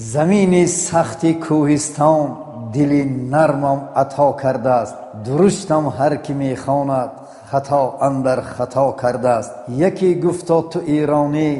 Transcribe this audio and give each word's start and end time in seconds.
замини 0.00 0.66
сахти 0.66 1.30
кӯҳистон 1.44 2.26
дили 2.74 3.02
нармам 3.34 3.80
ато 4.02 4.28
кардааст. 4.42 4.96
Дуруштам 5.24 5.84
ҳар 5.96 6.14
кӣ 6.24 6.32
мехонад 6.44 7.10
хато 7.50 7.82
андар 8.06 8.40
хато 8.54 8.86
кардааст. 9.02 9.52
Яке 9.88 10.08
гуфто 10.24 10.58
ту 10.70 10.78
иронӣ 10.96 11.50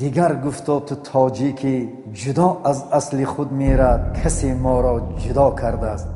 дигар 0.00 0.32
гуфто 0.44 0.74
ту 0.86 0.94
тоҷикӣ 1.08 1.76
ҷудо 2.20 2.48
аз 2.70 2.78
асли 2.98 3.24
худ 3.32 3.50
мерад. 3.60 4.00
Касе 4.18 4.50
моро 4.64 4.94
ҷудо 5.22 5.46
кардааст. 5.60 6.08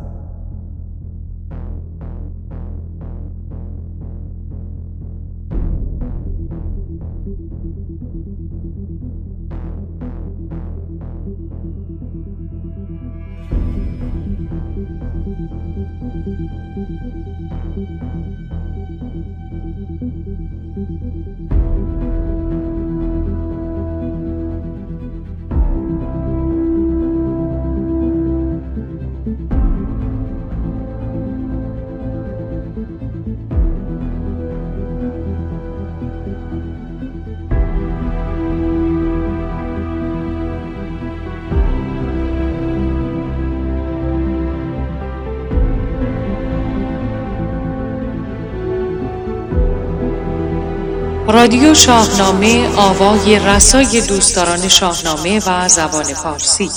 رادیو 51.35 51.75
شاهنامه 51.75 52.69
آوای 52.77 53.39
رسای 53.39 54.01
دوستداران 54.01 54.69
شاهنامه 54.69 55.43
و 55.47 55.69
زبان 55.69 56.05
فارسی. 56.05 56.71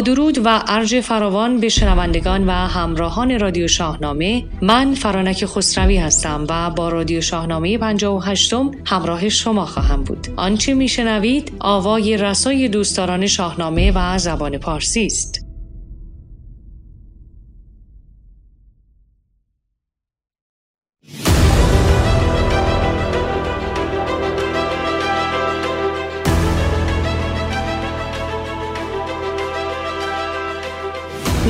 درود 0.00 0.38
و 0.44 0.62
ارج 0.66 1.00
فراوان 1.00 1.60
به 1.60 1.68
شنوندگان 1.68 2.46
و 2.46 2.50
همراهان 2.50 3.40
رادیو 3.40 3.68
شاهنامه. 3.68 4.44
من 4.62 4.94
فرانک 4.94 5.46
خسروی 5.46 5.96
هستم 5.96 6.46
و 6.48 6.70
با 6.70 6.88
رادیو 6.88 7.20
شاهنامه 7.20 7.78
58 7.78 8.54
همراه 8.86 9.28
شما 9.28 9.66
خواهم 9.66 10.04
بود. 10.04 10.26
آنچه 10.36 10.74
میشنوید 10.74 11.52
آوای 11.60 12.16
رسای 12.16 12.68
دوستداران 12.68 13.26
شاهنامه 13.26 13.92
و 13.94 14.18
زبان 14.18 14.58
پارسی 14.58 15.06
است. 15.06 15.39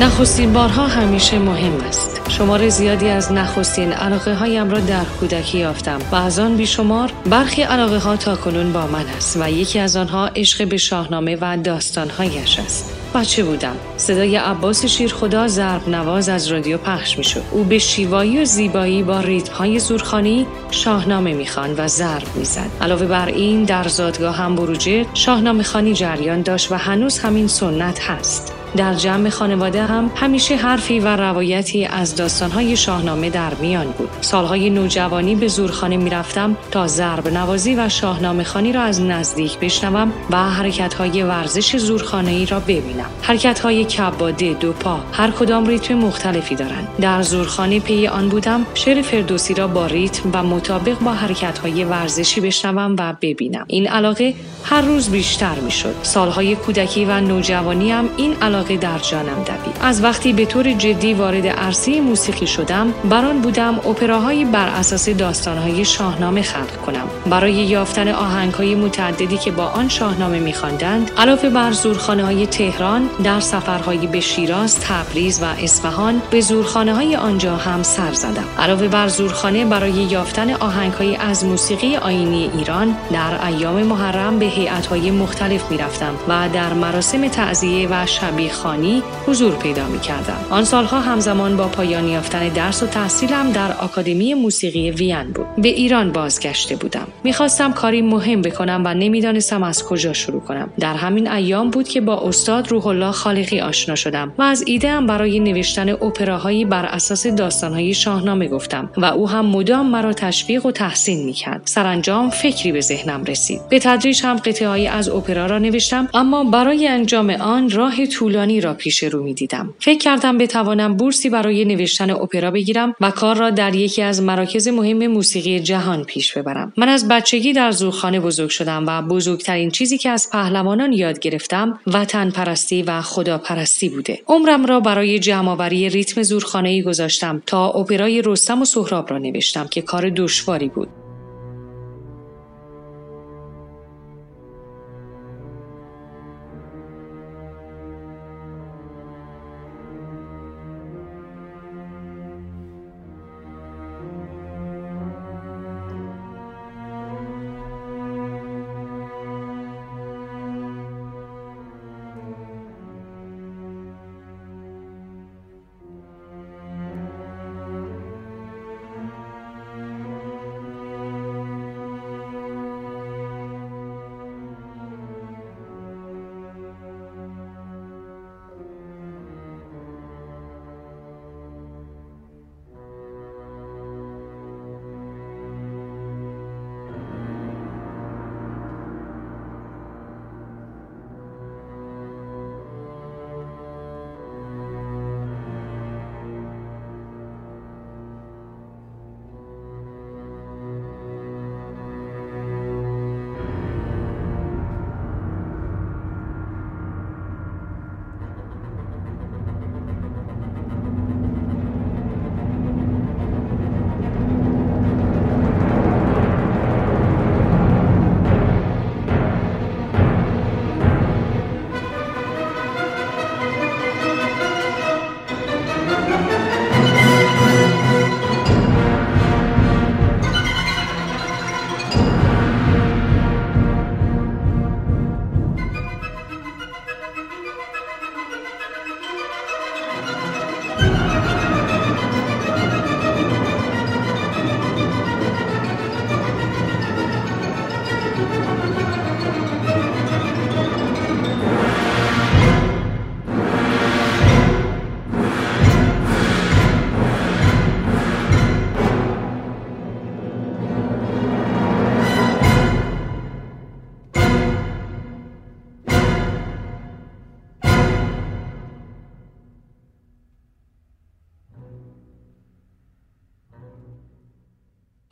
نخستین 0.00 0.52
بارها 0.52 0.86
همیشه 0.86 1.38
مهم 1.38 1.80
است. 1.88 2.20
شمار 2.28 2.68
زیادی 2.68 3.08
از 3.08 3.32
نخستین 3.32 3.92
علاقه 3.92 4.34
هایم 4.34 4.70
را 4.70 4.80
در 4.80 5.04
کودکی 5.04 5.58
یافتم 5.58 5.98
و 6.12 6.16
از 6.16 6.38
آن 6.38 6.56
بیشمار 6.56 7.12
برخی 7.30 7.62
علاقه 7.62 7.98
ها 7.98 8.16
تا 8.16 8.36
کنون 8.36 8.72
با 8.72 8.86
من 8.86 9.06
است 9.16 9.36
و 9.40 9.50
یکی 9.50 9.78
از 9.78 9.96
آنها 9.96 10.26
عشق 10.26 10.68
به 10.68 10.76
شاهنامه 10.76 11.38
و 11.40 11.56
داستانهایش 11.56 12.58
است. 12.58 12.92
بچه 13.14 13.44
بودم. 13.44 13.76
صدای 13.96 14.36
عباس 14.36 14.86
شیرخدا 14.86 15.48
ضرب 15.48 15.88
نواز 15.88 16.28
از 16.28 16.46
رادیو 16.46 16.78
پخش 16.78 17.18
می 17.18 17.24
شد. 17.24 17.42
او 17.50 17.64
به 17.64 17.78
شیوایی 17.78 18.42
و 18.42 18.44
زیبایی 18.44 19.02
با 19.02 19.20
ریتم 19.20 19.54
های 19.54 19.78
زورخانی 19.78 20.46
شاهنامه 20.70 21.34
می‌خوان 21.34 21.74
و 21.78 21.88
ضرب 21.88 22.36
می‌زد. 22.36 22.70
علاوه 22.80 23.06
بر 23.06 23.26
این 23.26 23.64
در 23.64 23.88
زادگاه 23.88 24.36
هم 24.36 24.56
بروجه 24.56 25.06
شاهنامه 25.14 25.62
خانی 25.62 25.94
جریان 25.94 26.42
داشت 26.42 26.72
و 26.72 26.74
هنوز 26.74 27.18
همین 27.18 27.48
سنت 27.48 28.00
هست. 28.00 28.54
در 28.76 28.94
جمع 28.94 29.28
خانواده 29.28 29.84
هم 29.84 30.10
همیشه 30.16 30.56
حرفی 30.56 31.00
و 31.00 31.16
روایتی 31.16 31.84
از 31.84 32.16
داستانهای 32.16 32.76
شاهنامه 32.76 33.31
در 33.31 33.54
میان 33.54 33.86
بود. 33.86 34.08
سالهای 34.20 34.70
نوجوانی 34.70 35.34
به 35.34 35.48
زورخانه 35.48 35.97
می‌رفتم 35.97 36.56
تا 36.70 36.86
ضرب 36.86 37.28
نوازی 37.28 37.75
و 37.75 37.88
شاهنامه 37.88 38.44
خانی 38.44 38.72
را 38.72 38.82
از 38.82 39.00
نزدیک 39.00 39.59
بشنوم 39.59 40.12
و 40.30 40.36
حرکتهای 40.36 41.22
ورزش 41.22 41.76
زورخانه 41.76 42.30
ای 42.30 42.47
را 42.47 42.60
ببینم. 42.60 43.06
حرکتهای 43.22 43.84
کباده 43.84 44.53
دو 44.53 44.72
پا 44.72 45.00
هر 45.12 45.30
کدام 45.30 45.66
ریتم 45.66 45.94
مختلفی 45.94 46.54
دارند. 46.54 46.88
در 47.00 47.22
زورخانه 47.22 47.80
پی 47.80 48.06
آن 48.06 48.28
بودم 48.28 48.66
شعر 48.75 49.03
فردوسی 49.03 49.54
را 49.54 49.66
با 49.66 49.86
ریتم 49.86 50.30
و 50.32 50.42
مطابق 50.42 50.98
با 50.98 51.12
حرکتهای 51.12 51.84
ورزشی 51.84 52.41
بشنوم 52.41 52.97
و 52.98 53.14
ببینم. 53.20 53.64
این 53.69 53.88
علاقه 53.88 54.34
هر 54.64 54.80
روز 54.80 55.10
بیشتر 55.10 55.54
می‌شد. 55.54 55.94
سالهای 56.03 56.56
کودکی 56.56 57.04
و 57.04 57.20
نوجوانی 57.20 57.92
این 58.16 58.34
علاقه 58.42 58.59
علاقه 58.60 58.76
در 58.76 58.98
جانم 58.98 59.44
دوید. 59.44 59.76
از 59.81 60.03
وقتی 60.03 60.32
به 60.32 60.44
طور 60.44 60.72
جدی 60.72 61.15
وارد 61.15 61.47
عرصه 61.47 62.00
موسیقی 62.00 62.47
شدم 62.47 62.93
بران 63.10 63.41
بودم 63.41 63.78
اپراهایی 63.78 64.44
بر 64.44 64.69
اساس 64.69 65.09
داستانهای 65.09 65.84
شاهنامه 65.84 66.43
خلق 66.43 66.76
کنم. 66.87 67.09
برای 67.31 67.53
یافتن 67.53 68.09
آهنگهای 68.09 68.74
متعددی 68.74 69.39
که 69.39 69.51
با 69.51 69.65
آن 69.65 69.89
شاهنامه 69.89 70.39
میخواندند 70.39 71.10
علاوه 71.18 71.48
بر 71.48 71.72
زورخانه 71.72 72.24
های 72.24 72.47
تهران 72.47 73.09
در 73.24 73.41
سفرهایی 73.41 74.07
به 74.07 74.21
شیراز 74.21 74.80
تبریز 74.80 75.42
و 75.42 75.45
اصفهان 75.45 76.22
به 76.30 76.41
زورخانه 76.41 76.95
های 76.95 77.16
آنجا 77.16 77.56
هم 77.56 77.83
سر 77.83 78.13
زدم. 78.13 78.45
علاوه 78.59 78.89
بر 78.89 79.09
زورخانه 79.09 79.65
برای 79.65 79.92
یافتن 79.92 80.51
آهنگهایی 80.51 81.16
از 81.16 81.45
موسیقی 81.45 81.97
آینی 81.97 82.51
ایران 82.59 82.97
در 83.13 83.47
ایام 83.47 83.83
محرم 83.83 84.39
به 84.39 84.47
هیئت‌های 84.47 85.10
مختلف 85.10 85.71
می‌رفتم 85.71 86.15
و 86.28 86.48
در 86.53 86.72
مراسم 86.72 87.28
تعزیه 87.28 87.89
و 87.91 88.06
شبیه 88.06 88.49
خانی 88.52 89.02
حضور 89.26 89.54
پیدا 89.54 89.86
می 89.86 90.00
کردم. 90.00 90.38
آن 90.50 90.64
سالها 90.64 91.00
همزمان 91.00 91.56
با 91.56 91.68
پایان 91.68 92.08
یافتن 92.08 92.48
درس 92.48 92.82
و 92.82 92.86
تحصیلم 92.86 93.52
در 93.52 93.72
آکادمی 93.72 94.34
موسیقی 94.34 94.91
وین 94.91 95.32
بود. 95.34 95.47
به 95.58 95.68
ایران 95.68 96.12
بازگشته 96.12 96.76
بودم. 96.76 97.06
می‌خواستم 97.24 97.72
کاری 97.72 98.02
مهم 98.02 98.42
بکنم 98.42 98.82
و 98.84 98.94
نمی‌دانستم 98.94 99.62
از 99.62 99.84
کجا 99.84 100.12
شروع 100.12 100.41
کنم. 100.41 100.70
در 100.80 100.94
همین 100.94 101.30
ایام 101.30 101.70
بود 101.70 101.88
که 101.88 102.00
با 102.00 102.28
استاد 102.28 102.68
روح 102.68 102.86
الله 102.86 103.12
خالقی 103.12 103.60
آشنا 103.60 103.94
شدم 103.94 104.32
و 104.38 104.42
از 104.42 104.64
ایده 104.66 105.00
برای 105.00 105.41
نوشتن 105.41 105.88
اپراهایی 105.88 106.64
بر 106.64 106.86
اساس 106.86 107.26
داستانهای 107.26 107.94
شاهنامه 107.94 108.48
گفتم 108.48 108.91
و 108.96 109.04
او 109.04 109.28
هم 109.28 109.46
مدام 109.46 109.91
مرا 109.91 110.12
تشویق 110.12 110.66
و 110.66 110.70
تحسین 110.70 111.24
می‌کرد. 111.24 111.62
سرانجام 111.64 112.30
فکری 112.30 112.72
به 112.72 112.80
ذهنم 112.80 113.24
رسید. 113.24 113.60
به 113.68 113.78
تدریج 113.78 114.22
هم 114.24 114.36
قطعه 114.36 114.88
از 114.88 115.08
اپرا 115.08 115.46
را 115.46 115.58
نوشتم 115.58 116.08
اما 116.14 116.44
برای 116.44 116.88
انجام 116.88 117.30
آن 117.30 117.70
راه 117.70 118.06
طولانی 118.06 118.40
را 118.60 118.75
پیش 118.75 119.03
رو 119.03 119.22
می 119.22 119.34
دیدم. 119.34 119.75
فکر 119.78 119.98
کردم 119.98 120.39
بتوانم 120.39 120.97
بورسی 120.97 121.31
برای 121.31 121.65
نوشتن 121.65 122.10
اپرا 122.10 122.51
بگیرم 122.51 122.95
و 123.01 123.10
کار 123.10 123.37
را 123.37 123.51
در 123.51 123.75
یکی 123.75 124.03
از 124.03 124.22
مراکز 124.22 124.69
مهم 124.69 125.07
موسیقی 125.07 125.60
جهان 125.60 126.04
پیش 126.04 126.33
ببرم. 126.33 126.72
من 126.77 126.89
از 126.89 127.09
بچگی 127.09 127.53
در 127.53 127.71
زورخانه 127.71 128.21
بزرگ 128.21 128.51
شدم 128.51 128.84
و 128.87 129.03
بزرگترین 129.03 129.71
چیزی 129.71 129.98
که 129.98 130.10
از 130.10 130.31
پهلوانان 130.33 130.92
یاد 130.92 131.19
گرفتم 131.19 131.81
وطن 131.87 132.31
پرستی 132.31 132.83
و 132.83 133.01
خداپرستی 133.03 133.89
بوده. 133.89 134.19
عمرم 134.27 134.66
را 134.66 134.81
برای 134.81 135.19
جمعآوری 135.19 135.89
ریتم 135.89 136.22
زورخانه 136.22 136.83
گذاشتم 136.83 137.42
تا 137.47 137.69
اپرای 137.69 138.22
رستم 138.22 138.63
و 138.63 138.65
سهراب 138.65 139.10
را 139.10 139.19
نوشتم 139.19 139.66
که 139.66 139.83
کار 139.83 140.10
دشواری 140.10 140.69
بود. 140.69 140.99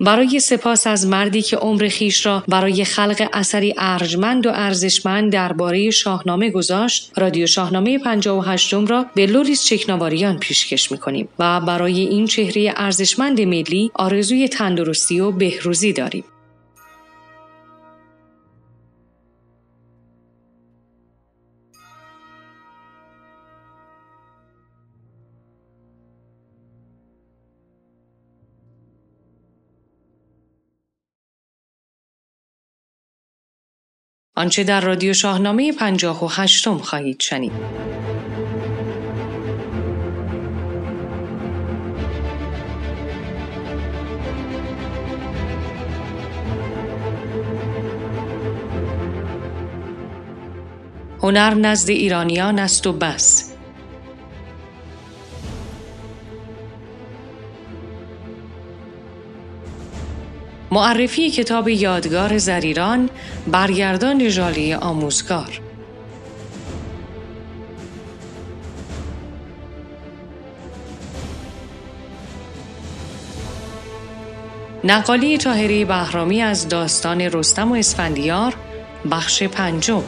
برای 0.09 0.41
سپاس 0.41 0.87
از 0.87 1.07
مردی 1.07 1.43
که 1.43 1.57
عمر 1.57 1.89
خیش 1.89 2.27
را 2.27 2.45
برای 2.49 2.85
خلق 2.85 3.29
اثری 3.33 3.75
ارجمند 3.79 4.47
و 4.47 4.51
ارزشمند 4.55 5.33
درباره 5.33 5.91
شاهنامه 5.91 6.51
گذاشت 6.51 7.13
رادیو 7.17 7.47
شاهنامه 7.47 7.99
58 7.99 8.75
را 8.75 9.07
به 9.15 9.27
لوریس 9.27 9.65
چکناواریان 9.65 10.39
پیشکش 10.39 10.93
می‌کنیم 10.93 11.29
و 11.39 11.61
برای 11.61 12.01
این 12.01 12.27
چهره 12.27 12.75
ارزشمند 12.77 13.41
ملی 13.41 13.91
آرزوی 13.95 14.49
تندرستی 14.49 15.21
و 15.21 15.31
بهروزی 15.31 15.93
داریم. 15.93 16.25
آنچه 34.39 34.65
در 34.65 34.81
رادیو 34.81 35.15
شاهنامه 35.15 35.73
پنجاه 35.73 36.25
و 36.25 36.29
هشتم 36.31 36.79
خواهید 36.79 37.21
شنید. 37.21 37.53
هنر 51.23 51.55
نزد 51.55 51.91
ایرانیان 51.91 52.59
است 52.59 52.87
و 52.87 52.93
بس 52.93 53.55
معرفی 60.71 61.31
کتاب 61.31 61.69
یادگار 61.69 62.39
زریران 62.39 63.11
برگردان 63.47 64.29
ژالی 64.29 64.75
آموزگار. 64.75 65.61
نقالی 74.85 75.39
تاهری 75.39 75.85
بهرامی 75.85 76.43
از 76.43 76.69
داستان 76.69 77.21
رستم 77.21 77.73
و 77.73 77.75
اسفندیار 77.75 78.55
بخش 79.11 79.43
پنجم. 79.43 80.03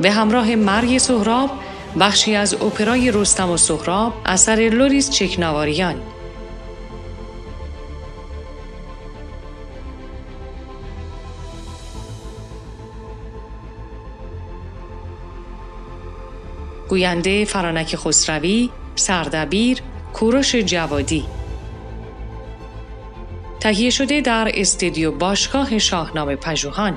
به 0.00 0.10
همراه 0.10 0.54
مرگ 0.54 0.98
سهراب 0.98 1.50
بخشی 2.00 2.34
از 2.34 2.54
اپرای 2.54 3.10
رستم 3.10 3.50
و 3.50 3.56
سهراب 3.56 4.12
اثر 4.26 4.70
لوریس 4.72 5.10
چکناواریان 5.10 6.02
گوینده 16.88 17.44
فرانک 17.44 17.96
خسروی 17.96 18.70
سردبیر 18.94 19.78
کوروش 20.12 20.56
جوادی. 20.56 21.24
تهیه 23.60 23.90
شده 23.90 24.20
در 24.20 24.50
استودیو 24.54 25.12
باشگاه 25.12 25.78
شاهنامه 25.78 26.36
پژوهان. 26.36 26.96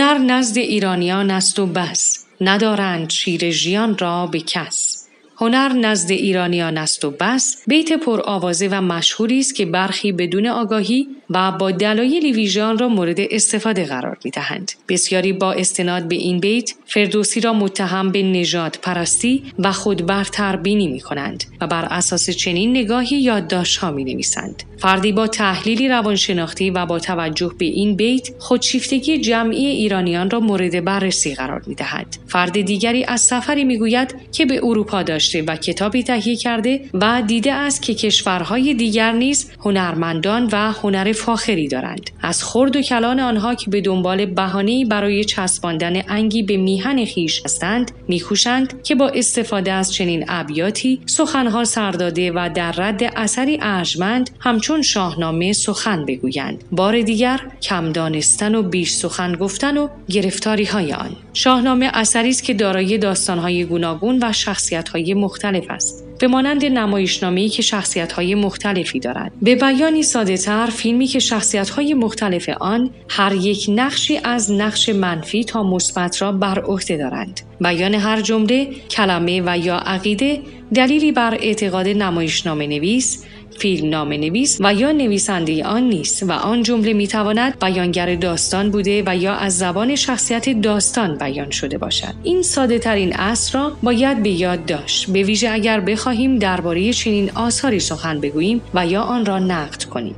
هنر 0.00 0.18
نزد 0.18 0.58
ایرانیان 0.58 1.30
است 1.30 1.58
و 1.58 1.66
بس 1.66 2.26
ندارند 2.40 3.10
شیر 3.10 3.50
ژیان 3.50 3.98
را 3.98 4.26
به 4.26 4.40
کس. 4.40 5.06
هنر 5.36 5.72
نزد 5.72 6.10
ایرانیان 6.10 6.78
است 6.78 7.04
و 7.04 7.10
بس 7.10 7.62
بیت 7.66 7.92
پر 7.92 8.20
آوازه 8.24 8.68
و 8.68 8.80
مشهوری 8.80 9.38
است 9.38 9.54
که 9.54 9.66
برخی 9.66 10.12
بدون 10.12 10.46
آگاهی 10.46 11.08
و 11.30 11.52
با 11.52 11.70
دلایلی 11.70 12.32
ویژان 12.32 12.78
را 12.78 12.88
مورد 12.88 13.16
استفاده 13.20 13.84
قرار 13.84 14.18
می 14.24 14.30
دهند. 14.30 14.72
بسیاری 14.88 15.32
با 15.32 15.52
استناد 15.52 16.08
به 16.08 16.14
این 16.14 16.40
بیت 16.40 16.74
فردوسی 16.86 17.40
را 17.40 17.52
متهم 17.52 18.12
به 18.12 18.22
نجات 18.22 18.78
پرستی 18.78 19.42
و 19.58 19.72
خود 19.72 20.06
برتر 20.06 20.56
بینی 20.56 20.88
می 20.88 21.00
کنند 21.00 21.44
و 21.60 21.66
بر 21.66 21.84
اساس 21.84 22.30
چنین 22.30 22.70
نگاهی 22.70 23.20
یادداشت 23.20 23.76
ها 23.76 23.90
می 23.90 24.04
نویسند. 24.04 24.62
فردی 24.78 25.12
با 25.12 25.26
تحلیلی 25.26 25.88
روانشناختی 25.88 26.70
و 26.70 26.86
با 26.86 26.98
توجه 26.98 27.52
به 27.58 27.64
این 27.64 27.96
بیت 27.96 28.28
خودشیفتگی 28.38 29.18
جمعی 29.18 29.66
ایرانیان 29.66 30.30
را 30.30 30.40
مورد 30.40 30.84
بررسی 30.84 31.34
قرار 31.34 31.62
می 31.66 31.74
دهد. 31.74 32.16
فرد 32.26 32.60
دیگری 32.60 33.04
از 33.04 33.20
سفری 33.20 33.64
می 33.64 33.78
گوید 33.78 34.14
که 34.32 34.46
به 34.46 34.60
اروپا 34.62 35.02
داشته 35.02 35.42
و 35.42 35.56
کتابی 35.56 36.02
تهیه 36.02 36.36
کرده 36.36 36.80
و 36.94 37.22
دیده 37.26 37.52
است 37.52 37.82
که 37.82 37.94
کشورهای 37.94 38.74
دیگر 38.74 39.12
نیز 39.12 39.50
هنرمندان 39.64 40.48
و 40.52 40.72
هنر 40.72 41.12
فاخری 41.20 41.68
دارند. 41.68 42.10
از 42.22 42.44
خرد 42.44 42.76
و 42.76 42.82
کلان 42.82 43.20
آنها 43.20 43.54
که 43.54 43.70
به 43.70 43.80
دنبال 43.80 44.26
بهانه‌ای 44.26 44.84
برای 44.84 45.24
چسباندن 45.24 46.02
انگی 46.08 46.42
به 46.42 46.56
میهن 46.56 47.04
خیش 47.04 47.42
هستند 47.44 47.90
میکوشند 48.08 48.82
که 48.82 48.94
با 48.94 49.08
استفاده 49.08 49.72
از 49.72 49.94
چنین 49.94 50.24
ابیاتی 50.28 51.00
سخنها 51.06 51.64
سرداده 51.64 52.32
و 52.32 52.50
در 52.54 52.72
رد 52.72 53.02
اثری 53.16 53.58
ارجمند 53.62 54.30
همچون 54.40 54.70
چون 54.70 54.82
شاهنامه 54.82 55.52
سخن 55.52 56.04
بگویند 56.04 56.64
بار 56.72 57.02
دیگر 57.02 57.40
کم 57.62 57.92
دانستن 57.92 58.54
و 58.54 58.62
بیش 58.62 58.92
سخن 58.92 59.32
گفتن 59.32 59.76
و 59.76 59.88
گرفتاری 60.08 60.64
های 60.64 60.92
آن 60.92 61.16
شاهنامه 61.32 61.90
اثری 61.94 62.28
است 62.28 62.44
که 62.44 62.54
دارای 62.54 62.98
داستانهای 62.98 63.64
گوناگون 63.64 64.18
و 64.22 64.32
شخصیتهای 64.32 65.14
مختلف 65.14 65.64
است 65.70 66.04
به 66.18 66.26
مانند 66.26 66.64
نمایشنامه‌ای 66.64 67.48
که 67.48 67.62
شخصیت‌های 67.62 68.34
مختلفی 68.34 69.00
دارد. 69.00 69.32
به 69.42 69.54
بیانی 69.54 70.02
ساده‌تر 70.02 70.66
فیلمی 70.66 71.06
که 71.06 71.18
شخصیت‌های 71.18 71.94
مختلف 71.94 72.48
آن 72.60 72.90
هر 73.08 73.34
یک 73.34 73.66
نقشی 73.68 74.20
از 74.24 74.52
نقش 74.52 74.88
منفی 74.88 75.44
تا 75.44 75.62
مثبت 75.62 76.22
را 76.22 76.32
بر 76.32 76.58
عهده 76.58 76.96
دارند. 76.96 77.40
بیان 77.60 77.94
هر 77.94 78.20
جمله، 78.20 78.68
کلمه 78.90 79.42
و 79.46 79.58
یا 79.58 79.76
عقیده 79.76 80.40
دلیلی 80.74 81.12
بر 81.12 81.34
اعتقاد 81.34 81.88
نمایشنامه 81.88 82.66
نویس 82.66 83.24
فیلم 83.58 83.88
نام 83.88 84.12
نویس 84.12 84.58
و 84.60 84.74
یا 84.74 84.92
نویسنده 84.92 85.64
آن 85.64 85.82
نیست 85.82 86.22
و 86.22 86.32
آن 86.32 86.62
جمله 86.62 86.92
می 86.92 87.06
تواند 87.06 87.58
بیانگر 87.58 88.14
داستان 88.14 88.70
بوده 88.70 89.02
و 89.06 89.16
یا 89.16 89.34
از 89.34 89.58
زبان 89.58 89.96
شخصیت 89.96 90.60
داستان 90.60 91.18
بیان 91.18 91.50
شده 91.50 91.78
باشد. 91.78 92.14
این 92.22 92.42
ساده 92.42 92.78
ترین 92.78 93.16
اصل 93.16 93.58
را 93.58 93.72
باید 93.82 94.22
به 94.22 94.30
یاد 94.30 94.66
داشت. 94.66 95.10
به 95.10 95.22
ویژه 95.22 95.50
اگر 95.50 95.80
بخواهیم 95.80 96.38
درباره 96.38 96.92
چنین 96.92 97.30
آثاری 97.34 97.80
سخن 97.80 98.20
بگوییم 98.20 98.60
و 98.74 98.86
یا 98.86 99.02
آن 99.02 99.26
را 99.26 99.38
نقد 99.38 99.84
کنیم. 99.84 100.14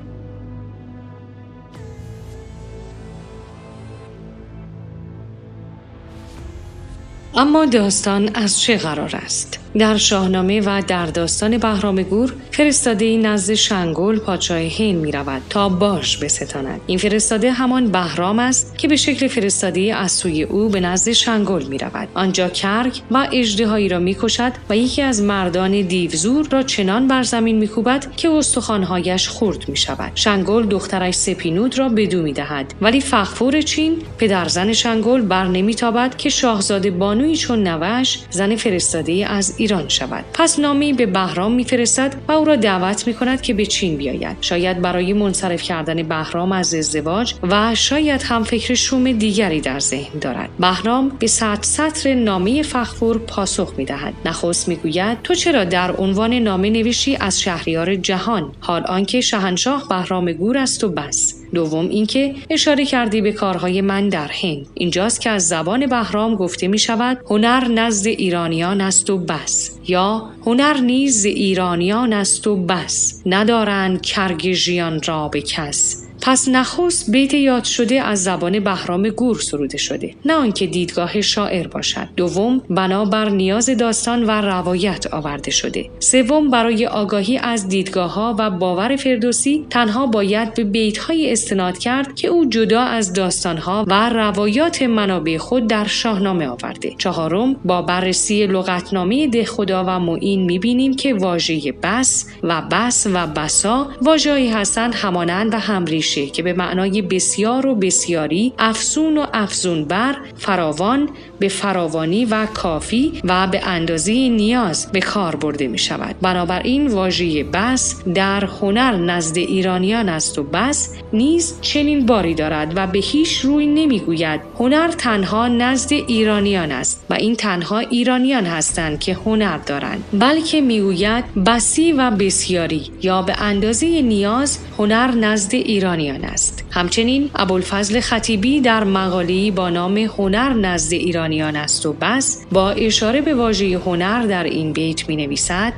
اما 7.34 7.64
داستان 7.64 8.30
از 8.34 8.60
چه 8.60 8.76
قرار 8.76 9.16
است؟ 9.16 9.61
در 9.78 9.96
شاهنامه 9.96 10.60
و 10.60 10.82
در 10.86 11.06
داستان 11.06 11.58
بهرام 11.58 12.02
گور 12.02 12.34
فرستاده 12.50 13.16
نزد 13.16 13.54
شنگول 13.54 14.18
پادشاه 14.18 14.58
هین 14.58 14.96
می 14.96 15.12
رود 15.12 15.42
تا 15.50 15.68
باش 15.68 16.16
بستاند. 16.16 16.80
این 16.86 16.98
فرستاده 16.98 17.52
همان 17.52 17.90
بهرام 17.92 18.38
است 18.38 18.78
که 18.78 18.88
به 18.88 18.96
شکل 18.96 19.28
فرستاده 19.28 19.94
از 19.96 20.12
سوی 20.12 20.42
او 20.42 20.68
به 20.68 20.80
نزد 20.80 21.12
شنگول 21.12 21.62
می 21.62 21.78
رود 21.78 22.08
آنجا 22.14 22.48
کرگ 22.48 23.00
و 23.10 23.28
اژدهایی 23.32 23.88
را 23.88 23.98
می 23.98 24.16
کشد 24.20 24.52
و 24.70 24.76
یکی 24.76 25.02
از 25.02 25.22
مردان 25.22 25.80
دیوزور 25.80 26.48
را 26.50 26.62
چنان 26.62 27.08
بر 27.08 27.22
زمین 27.22 27.58
می 27.58 27.68
کوبد 27.68 28.16
که 28.16 28.30
استخوانهایش 28.30 29.28
خورد 29.28 29.68
می 29.68 29.76
شود 29.76 30.12
شنگول 30.14 30.66
دخترش 30.66 31.14
سپینود 31.14 31.78
را 31.78 31.88
بدو 31.88 32.22
می 32.22 32.32
دهد 32.32 32.74
ولی 32.80 33.00
فخفور 33.00 33.62
چین 33.62 33.96
پدرزن 34.18 34.72
شنگول 34.72 35.22
بر 35.22 35.46
نمیتابد 35.46 36.16
که 36.16 36.28
شاهزاده 36.28 36.90
بانوی 36.90 37.36
چون 37.36 37.68
نوش 37.68 38.18
زن 38.30 38.56
فرستاده 38.56 39.26
از 39.26 39.54
ایران 39.62 39.88
شود. 39.88 40.24
پس 40.34 40.58
نامی 40.58 40.92
به 40.92 41.06
بهرام 41.06 41.52
میفرستد 41.52 42.14
و 42.28 42.32
او 42.32 42.44
را 42.44 42.56
دعوت 42.56 43.06
می 43.06 43.14
کند 43.14 43.40
که 43.40 43.54
به 43.54 43.66
چین 43.66 43.96
بیاید. 43.96 44.36
شاید 44.40 44.82
برای 44.82 45.12
منصرف 45.12 45.62
کردن 45.62 46.02
بهرام 46.02 46.52
از 46.52 46.74
ازدواج 46.74 47.34
و 47.42 47.74
شاید 47.74 48.22
هم 48.22 48.44
فکر 48.44 48.74
شوم 48.74 49.12
دیگری 49.12 49.60
در 49.60 49.78
ذهن 49.78 50.18
دارد. 50.18 50.50
بهرام 50.58 51.08
به 51.08 51.26
صد 51.26 51.58
سطر 51.62 52.14
نامه 52.14 52.62
فخفور 52.62 53.18
پاسخ 53.18 53.74
می 53.76 53.84
دهد 53.84 54.14
نخست 54.24 54.68
می 54.68 54.76
گوید 54.76 55.22
تو 55.22 55.34
چرا 55.34 55.64
در 55.64 55.96
عنوان 55.96 56.34
نامه 56.34 56.70
نوشی 56.70 57.16
از 57.16 57.40
شهریار 57.40 57.96
جهان 57.96 58.52
حال 58.60 58.82
آنکه 58.82 59.20
شهنشاه 59.20 59.88
بهرام 59.88 60.32
گور 60.32 60.58
است 60.58 60.84
و 60.84 60.88
بس؟ 60.88 61.41
دوم 61.54 61.88
اینکه 61.88 62.34
اشاره 62.50 62.84
کردی 62.84 63.20
به 63.20 63.32
کارهای 63.32 63.80
من 63.80 64.08
در 64.08 64.30
هند. 64.42 64.66
اینجاست 64.74 65.20
که 65.20 65.30
از 65.30 65.48
زبان 65.48 65.86
بهرام 65.86 66.34
گفته 66.34 66.68
می 66.68 66.78
شود 66.78 67.18
هنر 67.30 67.68
نزد 67.68 68.06
ایرانیان 68.06 68.80
است 68.80 69.10
و 69.10 69.18
بس 69.18 69.78
یا 69.88 70.30
هنر 70.46 70.76
نیز 70.80 71.24
ایرانیان 71.24 72.12
است 72.12 72.46
و 72.46 72.56
بس. 72.56 73.22
ندارند 73.26 74.02
کرگ 74.02 74.52
ژیان 74.52 75.00
را 75.02 75.28
به 75.28 75.42
کس. 75.42 76.01
پس 76.24 76.48
نخست 76.48 77.10
بیت 77.10 77.34
یاد 77.34 77.64
شده 77.64 78.02
از 78.02 78.24
زبان 78.24 78.60
بهرام 78.60 79.08
گور 79.08 79.40
سروده 79.40 79.78
شده. 79.78 80.14
نه 80.24 80.34
آنکه 80.34 80.66
دیدگاه 80.66 81.20
شاعر 81.20 81.66
باشد. 81.66 82.08
دوم 82.16 82.62
بنابر 82.70 83.28
نیاز 83.28 83.70
داستان 83.70 84.24
و 84.24 84.30
روایت 84.30 85.06
آورده 85.14 85.50
شده. 85.50 85.90
سوم 85.98 86.50
برای 86.50 86.86
آگاهی 86.86 87.38
از 87.38 87.68
دیدگاه 87.68 88.14
ها 88.14 88.36
و 88.38 88.50
باور 88.50 88.96
فردوسی 88.96 89.66
تنها 89.70 90.06
باید 90.06 90.54
به 90.54 90.64
بیت 90.64 90.98
های 90.98 91.32
استناد 91.32 91.78
کرد 91.78 92.14
که 92.14 92.28
او 92.28 92.44
جدا 92.44 92.80
از 92.80 93.12
داستان 93.12 93.56
ها 93.56 93.84
و 93.88 94.08
روایات 94.08 94.82
منابع 94.82 95.38
خود 95.38 95.66
در 95.66 95.86
شاهنامه 95.86 96.46
آورده. 96.46 96.94
چهارم 96.98 97.56
با 97.64 97.82
بررسی 97.82 98.46
لغتنامه 98.46 99.26
دهخدا 99.26 99.84
و 99.84 100.00
معین 100.00 100.44
می‌بینیم 100.44 100.96
که 100.96 101.14
واژه 101.14 101.72
بس 101.82 102.26
و 102.42 102.62
بس 102.70 103.06
و 103.12 103.26
بسا 103.26 103.88
واژه‌ای 104.02 104.50
هستند 104.50 104.94
همانند 104.94 105.54
و 105.54 105.58
همریش 105.58 106.11
که 106.14 106.42
به 106.42 106.52
معنای 106.52 107.02
بسیار 107.02 107.66
و 107.66 107.74
بسیاری 107.74 108.52
افزون 108.58 109.18
و 109.18 109.26
افزون 109.32 109.84
بر 109.84 110.16
فراوان 110.36 111.08
به 111.38 111.48
فراوانی 111.48 112.24
و 112.24 112.46
کافی 112.46 113.12
و 113.24 113.46
به 113.46 113.66
اندازه 113.66 114.12
نیاز 114.12 114.92
به 114.92 115.00
کار 115.00 115.36
برده 115.36 115.68
می 115.68 115.78
شود 115.78 116.16
بنابراین 116.22 116.86
واژه 116.86 117.44
بس 117.44 118.02
در 118.14 118.44
هنر 118.44 118.96
نزد 118.96 119.38
ایرانیان 119.38 120.08
است 120.08 120.38
و 120.38 120.42
بس 120.42 120.94
نیز 121.12 121.54
چنین 121.60 122.06
باری 122.06 122.34
دارد 122.34 122.72
و 122.76 122.86
به 122.86 122.98
هیچ 122.98 123.40
روی 123.40 123.66
نمی‌گوید 123.66 124.40
هنر 124.58 124.88
تنها 124.88 125.48
نزد 125.48 125.92
ایرانیان 125.92 126.72
است 126.72 127.04
و 127.10 127.14
این 127.14 127.36
تنها 127.36 127.78
ایرانیان 127.78 128.44
هستند 128.44 129.00
که 129.00 129.14
هنر 129.14 129.58
دارند 129.58 130.04
بلکه 130.12 130.60
می‌گوید 130.60 131.24
بسی 131.46 131.92
و 131.92 132.10
بسیاری 132.10 132.90
یا 133.02 133.22
به 133.22 133.42
اندازه 133.42 134.02
نیاز 134.02 134.58
هنر 134.78 135.10
نزد 135.10 135.54
ایرانیان 135.54 136.01
است. 136.10 136.64
همچنین 136.70 137.30
ابوالفضل 137.34 138.00
خطیبی 138.00 138.60
در 138.60 138.84
مقاله‌ای 138.84 139.50
با 139.50 139.70
نام 139.70 139.98
هنر 139.98 140.52
نزد 140.52 140.92
ایرانیان 140.92 141.56
است 141.56 141.86
و 141.86 141.92
بس 141.92 142.44
با 142.52 142.70
اشاره 142.70 143.20
به 143.20 143.34
واژه 143.34 143.78
هنر 143.78 144.26
در 144.26 144.44
این 144.44 144.72
بیت 144.72 145.08
می 145.08 145.16
نویسد 145.16 145.72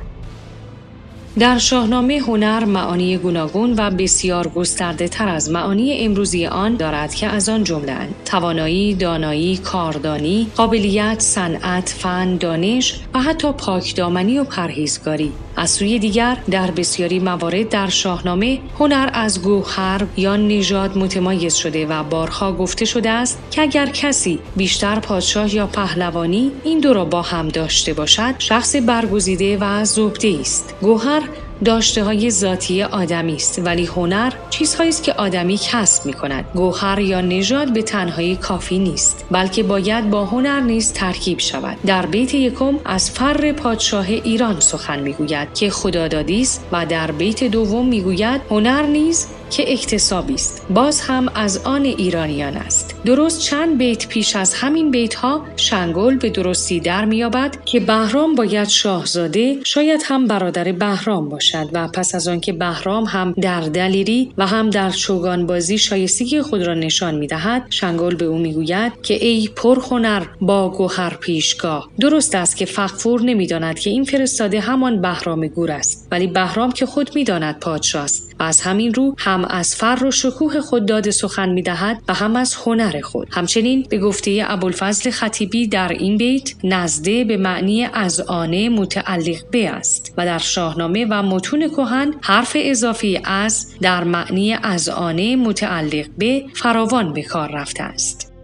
در 1.39 1.57
شاهنامه 1.57 2.19
هنر 2.19 2.65
معانی 2.65 3.17
گوناگون 3.17 3.73
و 3.77 3.91
بسیار 3.91 4.47
گسترده 4.47 5.07
تر 5.07 5.27
از 5.27 5.51
معانی 5.51 5.97
امروزی 5.99 6.45
آن 6.45 6.75
دارد 6.75 7.15
که 7.15 7.27
از 7.27 7.49
آن 7.49 7.63
جمله 7.63 7.95
توانایی، 8.25 8.93
دانایی، 8.93 9.57
کاردانی، 9.57 10.47
قابلیت، 10.55 11.19
صنعت، 11.19 11.95
فن، 11.97 12.37
دانش 12.37 12.99
و 13.13 13.19
حتی 13.21 13.51
پاکدامنی 13.51 14.39
و 14.39 14.43
پرهیزگاری. 14.43 15.31
از 15.55 15.69
سوی 15.69 15.99
دیگر 15.99 16.37
در 16.51 16.71
بسیاری 16.71 17.19
موارد 17.19 17.69
در 17.69 17.89
شاهنامه 17.89 18.59
هنر 18.79 19.09
از 19.13 19.41
گوهر 19.41 20.01
یا 20.17 20.35
نژاد 20.35 20.97
متمایز 20.97 21.55
شده 21.55 21.85
و 21.85 22.03
بارها 22.03 22.53
گفته 22.53 22.85
شده 22.85 23.09
است 23.09 23.43
که 23.51 23.61
اگر 23.61 23.85
کسی 23.85 24.39
بیشتر 24.55 24.99
پادشاه 24.99 25.55
یا 25.55 25.67
پهلوانی 25.67 26.51
این 26.63 26.79
دو 26.79 26.93
را 26.93 27.05
با 27.05 27.21
هم 27.21 27.47
داشته 27.47 27.93
باشد 27.93 28.35
شخص 28.39 28.75
برگزیده 28.75 29.57
و 29.57 29.85
زبده 29.85 30.37
است. 30.41 30.75
گوهر 30.81 31.21
داشته 31.63 32.03
های 32.03 32.31
ذاتی 32.31 32.83
آدمی 32.83 33.35
است 33.35 33.61
ولی 33.65 33.85
هنر 33.85 34.33
چیزهایی 34.49 34.89
است 34.89 35.03
که 35.03 35.13
آدمی 35.13 35.59
کسب 35.71 36.05
می 36.05 36.13
کند 36.13 36.45
گوهر 36.55 36.99
یا 36.99 37.21
نژاد 37.21 37.73
به 37.73 37.81
تنهایی 37.81 38.35
کافی 38.35 38.79
نیست 38.79 39.25
بلکه 39.31 39.63
باید 39.63 40.09
با 40.09 40.25
هنر 40.25 40.59
نیز 40.59 40.93
ترکیب 40.93 41.39
شود. 41.39 41.77
در 41.85 42.05
بیت 42.05 42.33
یکم 42.33 42.79
از 42.85 43.11
فر 43.11 43.51
پادشاه 43.51 44.09
ایران 44.09 44.59
سخن 44.59 44.99
می‌گوید 44.99 45.53
که 45.53 45.69
خدادادی 45.69 46.41
است 46.41 46.65
و 46.71 46.85
در 46.85 47.11
بیت 47.11 47.43
دوم 47.43 47.87
می‌گوید 47.87 48.41
هنر 48.49 48.81
نیز 48.81 49.27
که 49.55 49.73
اکتسابی 49.73 50.33
است 50.33 50.65
باز 50.69 51.01
هم 51.01 51.29
از 51.35 51.57
آن 51.57 51.85
ایرانیان 51.85 52.57
است. 52.57 52.95
درست 53.05 53.41
چند 53.41 53.77
بیت 53.77 54.07
پیش 54.07 54.35
از 54.35 54.53
همین 54.53 54.91
بیت 54.91 55.13
ها 55.13 55.45
شنگل 55.55 56.17
به 56.17 56.29
درستی 56.29 56.79
در 56.79 57.05
میابد 57.05 57.57
که 57.65 57.79
بهرام 57.79 58.35
باید 58.35 58.67
شاهزاده 58.67 59.57
شاید 59.63 60.01
هم 60.05 60.27
برادر 60.27 60.71
بهرام 60.71 61.29
باشد 61.29 61.69
و 61.73 61.87
پس 61.87 62.15
از 62.15 62.27
آنکه 62.27 62.53
بهرام 62.53 63.03
هم 63.03 63.33
در 63.41 63.61
دلیری 63.61 64.33
و 64.37 64.47
هم 64.47 64.69
در 64.69 64.89
چوگان 64.89 65.45
بازی 65.45 65.77
شایستگی 65.77 66.41
خود 66.41 66.63
را 66.63 66.73
نشان 66.73 67.15
می‌دهد 67.15 67.65
شنگل 67.69 68.15
به 68.15 68.25
او 68.25 68.37
می‌گوید 68.37 68.93
که 69.03 69.25
ای 69.25 69.49
پرهنر 69.55 70.23
با 70.41 70.69
گوهر 70.69 71.17
پیشگاه 71.19 71.89
درست 71.99 72.35
است 72.35 72.57
که 72.57 72.65
فقفور 72.65 73.21
نمی‌داند 73.21 73.79
که 73.79 73.89
این 73.89 74.03
فرستاده 74.03 74.59
همان 74.59 75.01
بهرام 75.01 75.47
گور 75.47 75.71
است 75.71 76.07
ولی 76.11 76.27
بهرام 76.27 76.71
که 76.71 76.85
خود 76.85 77.15
می‌داند 77.15 77.59
پادشاه 77.59 78.03
است 78.03 78.35
و 78.39 78.43
از 78.43 78.61
همین 78.61 78.93
رو 78.93 79.15
هم 79.17 79.44
از 79.49 79.75
فر 79.75 80.05
و 80.05 80.11
شکوه 80.11 80.61
خود 80.61 80.85
داد 80.85 81.09
سخن 81.09 81.49
می 81.49 81.61
دهد 81.61 82.01
و 82.07 82.13
هم 82.13 82.35
از 82.35 82.55
هنر 82.65 83.01
خود. 83.01 83.27
همچنین 83.31 83.85
به 83.89 83.99
گفته 83.99 84.43
ابوالفضل 84.47 85.11
خطیبی 85.11 85.67
در 85.67 85.89
این 85.89 86.17
بیت 86.17 86.51
نزده 86.63 87.23
به 87.23 87.37
معنی 87.37 87.85
از 87.93 88.21
آنه 88.21 88.69
متعلق 88.69 89.49
به 89.51 89.69
است 89.69 90.13
و 90.17 90.25
در 90.25 90.37
شاهنامه 90.37 91.05
و 91.09 91.23
متون 91.23 91.69
کهن 91.69 92.13
حرف 92.21 92.57
اضافی 92.59 93.21
از 93.23 93.67
در 93.81 94.03
معنی 94.03 94.53
از 94.53 94.89
آنه 94.89 95.35
متعلق 95.35 96.05
به 96.17 96.45
فراوان 96.53 97.13
به 97.13 97.23
کار 97.23 97.51
رفته 97.51 97.83
است. 97.83 98.34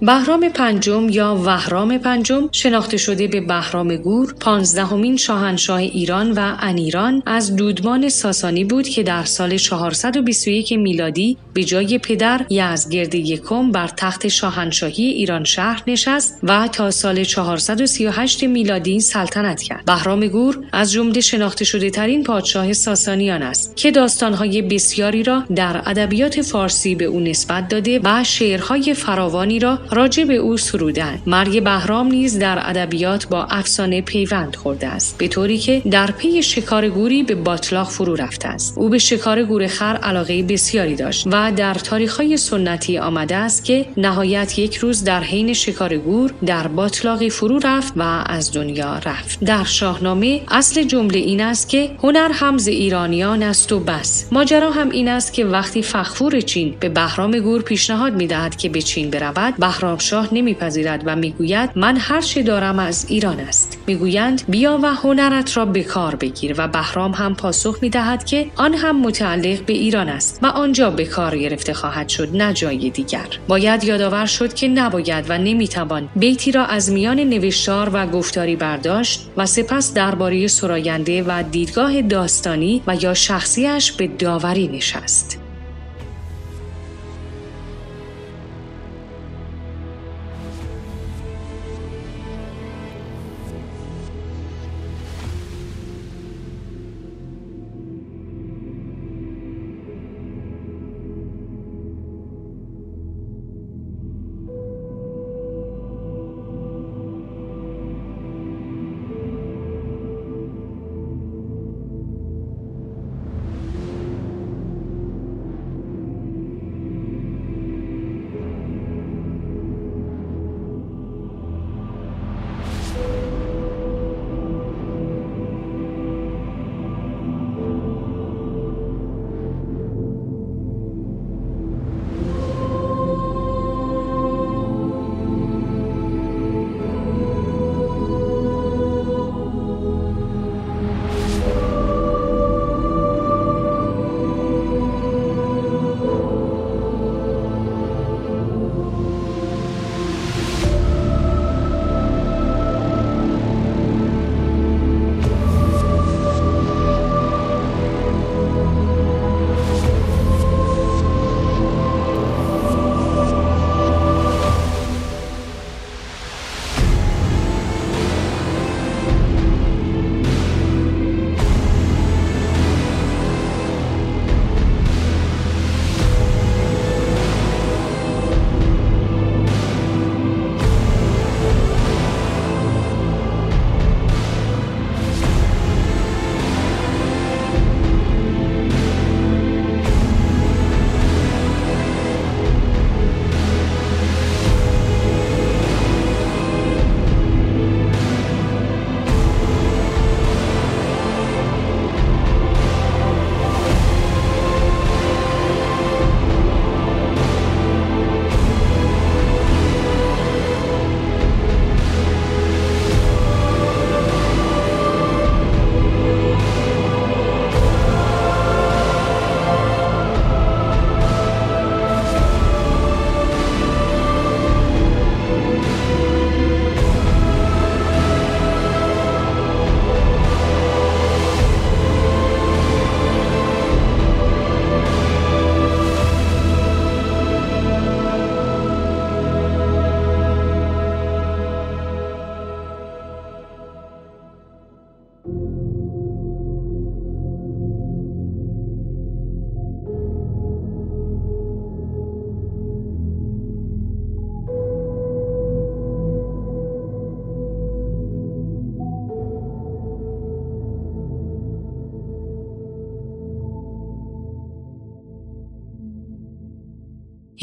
بهرام 0.00 0.48
پنجم 0.48 1.08
یا 1.08 1.36
وهرام 1.44 1.98
پنجم 1.98 2.48
شناخته 2.52 2.96
شده 2.96 3.28
به 3.28 3.40
بهرام 3.40 3.96
گور 3.96 4.34
پانزدهمین 4.40 5.16
شاهنشاه 5.16 5.78
ایران 5.78 6.32
و 6.32 6.56
انیران 6.60 7.22
از 7.26 7.56
دودمان 7.56 8.08
ساسانی 8.08 8.64
بود 8.64 8.88
که 8.88 9.02
در 9.02 9.24
سال 9.24 9.56
421 9.56 10.72
میلادی 10.72 11.36
به 11.54 11.64
جای 11.64 11.98
پدر 11.98 12.46
یزگرد 12.50 13.14
یکم 13.14 13.72
بر 13.72 13.88
تخت 13.88 14.28
شاهنشاهی 14.28 15.04
ایران 15.04 15.44
شهر 15.44 15.82
نشست 15.86 16.38
و 16.42 16.68
تا 16.68 16.90
سال 16.90 17.24
438 17.24 18.44
میلادی 18.44 19.00
سلطنت 19.00 19.62
کرد. 19.62 19.84
بهرام 19.84 20.26
گور 20.28 20.64
از 20.72 20.92
جمله 20.92 21.20
شناخته 21.20 21.64
شده 21.64 21.90
ترین 21.90 22.24
پادشاه 22.24 22.72
ساسانیان 22.72 23.42
است 23.42 23.76
که 23.76 23.90
داستانهای 23.90 24.62
بسیاری 24.62 25.22
را 25.22 25.44
در 25.54 25.82
ادبیات 25.86 26.42
فارسی 26.42 26.94
به 26.94 27.04
او 27.04 27.20
نسبت 27.20 27.68
داده 27.68 28.00
و 28.04 28.24
شعرهای 28.24 28.94
فراوانی 28.94 29.58
را 29.58 29.85
راجع 29.90 30.24
به 30.24 30.36
او 30.36 30.56
سرودند 30.56 31.22
مرگ 31.26 31.62
بهرام 31.62 32.06
نیز 32.06 32.38
در 32.38 32.58
ادبیات 32.70 33.28
با 33.28 33.44
افسانه 33.44 34.00
پیوند 34.02 34.56
خورده 34.56 34.86
است 34.86 35.18
به 35.18 35.28
طوری 35.28 35.58
که 35.58 35.82
در 35.90 36.10
پی 36.10 36.42
شکار 36.42 36.88
گوری 36.88 37.22
به 37.22 37.34
باطلاق 37.34 37.88
فرو 37.88 38.14
رفته 38.14 38.48
است. 38.48 38.78
او 38.78 38.88
به 38.88 38.98
شکار 38.98 39.44
گور 39.44 39.66
خر 39.66 39.96
علاقه 40.02 40.42
بسیاری 40.42 40.96
داشت 40.96 41.26
و 41.26 41.52
در 41.56 41.74
تاریخهای 41.74 42.36
سنتی 42.36 42.98
آمده 42.98 43.36
است 43.36 43.64
که 43.64 43.86
نهایت 43.96 44.58
یک 44.58 44.76
روز 44.76 45.04
در 45.04 45.20
حین 45.20 45.52
شکار 45.52 45.96
گور 45.96 46.32
در 46.46 46.66
باطلاقی 46.66 47.30
فرو 47.30 47.58
رفت 47.64 47.92
و 47.96 48.24
از 48.26 48.52
دنیا 48.52 48.94
رفت. 48.94 49.44
در 49.44 49.64
شاهنامه 49.64 50.40
اصل 50.48 50.82
جمله 50.82 51.18
این 51.18 51.40
است 51.40 51.68
که 51.68 51.90
هنر 52.02 52.30
همز 52.32 52.68
ایرانیان 52.68 53.42
است 53.42 53.72
و 53.72 53.80
بس. 53.80 54.26
ماجرا 54.32 54.70
هم 54.70 54.90
این 54.90 55.08
است 55.08 55.32
که 55.32 55.44
وقتی 55.44 55.82
فخفور 55.82 56.40
چین 56.40 56.74
به 56.80 56.88
بهرام 56.88 57.38
گور 57.38 57.62
پیشنهاد 57.62 58.12
می‌دهد 58.12 58.56
که 58.56 58.68
به 58.68 58.82
چین 58.82 59.10
برود 59.10 59.54
بهرامشاه 59.76 60.28
نمیپذیرد 60.32 61.02
و 61.06 61.16
می‌گوید 61.16 61.70
من 61.76 61.96
هر 61.96 62.20
چه 62.20 62.42
دارم 62.42 62.78
از 62.78 63.06
ایران 63.08 63.40
است. 63.40 63.78
می‌گویند 63.86 64.42
بیا 64.48 64.78
و 64.82 64.94
هنرت 64.94 65.56
را 65.56 65.64
به 65.64 65.82
کار 65.82 66.14
بگیر 66.14 66.54
و 66.58 66.68
بهرام 66.68 67.12
هم 67.12 67.34
پاسخ 67.34 67.78
می‌دهد 67.82 68.24
که 68.24 68.46
آن 68.56 68.74
هم 68.74 69.00
متعلق 69.00 69.64
به 69.64 69.72
ایران 69.72 70.08
است 70.08 70.38
و 70.42 70.46
آنجا 70.46 70.90
به 70.90 71.04
کار 71.04 71.38
گرفته 71.38 71.74
خواهد 71.74 72.08
شد 72.08 72.36
نه 72.36 72.52
جای 72.52 72.90
دیگر. 72.90 73.26
باید 73.48 73.84
یادآور 73.84 74.26
شد 74.26 74.54
که 74.54 74.68
نباید 74.68 75.24
و 75.28 75.38
نمی‌توان 75.38 76.08
بیتی 76.16 76.52
را 76.52 76.64
از 76.64 76.92
میان 76.92 77.20
نوشتار 77.20 77.90
و 77.92 78.06
گفتاری 78.06 78.56
برداشت 78.56 79.26
و 79.36 79.46
سپس 79.46 79.94
درباره 79.94 80.46
سراینده 80.46 81.22
و 81.22 81.42
دیدگاه 81.50 82.02
داستانی 82.02 82.82
و 82.86 82.96
یا 83.00 83.14
شخصیش 83.14 83.92
به 83.92 84.06
داوری 84.06 84.68
نشست. 84.68 85.45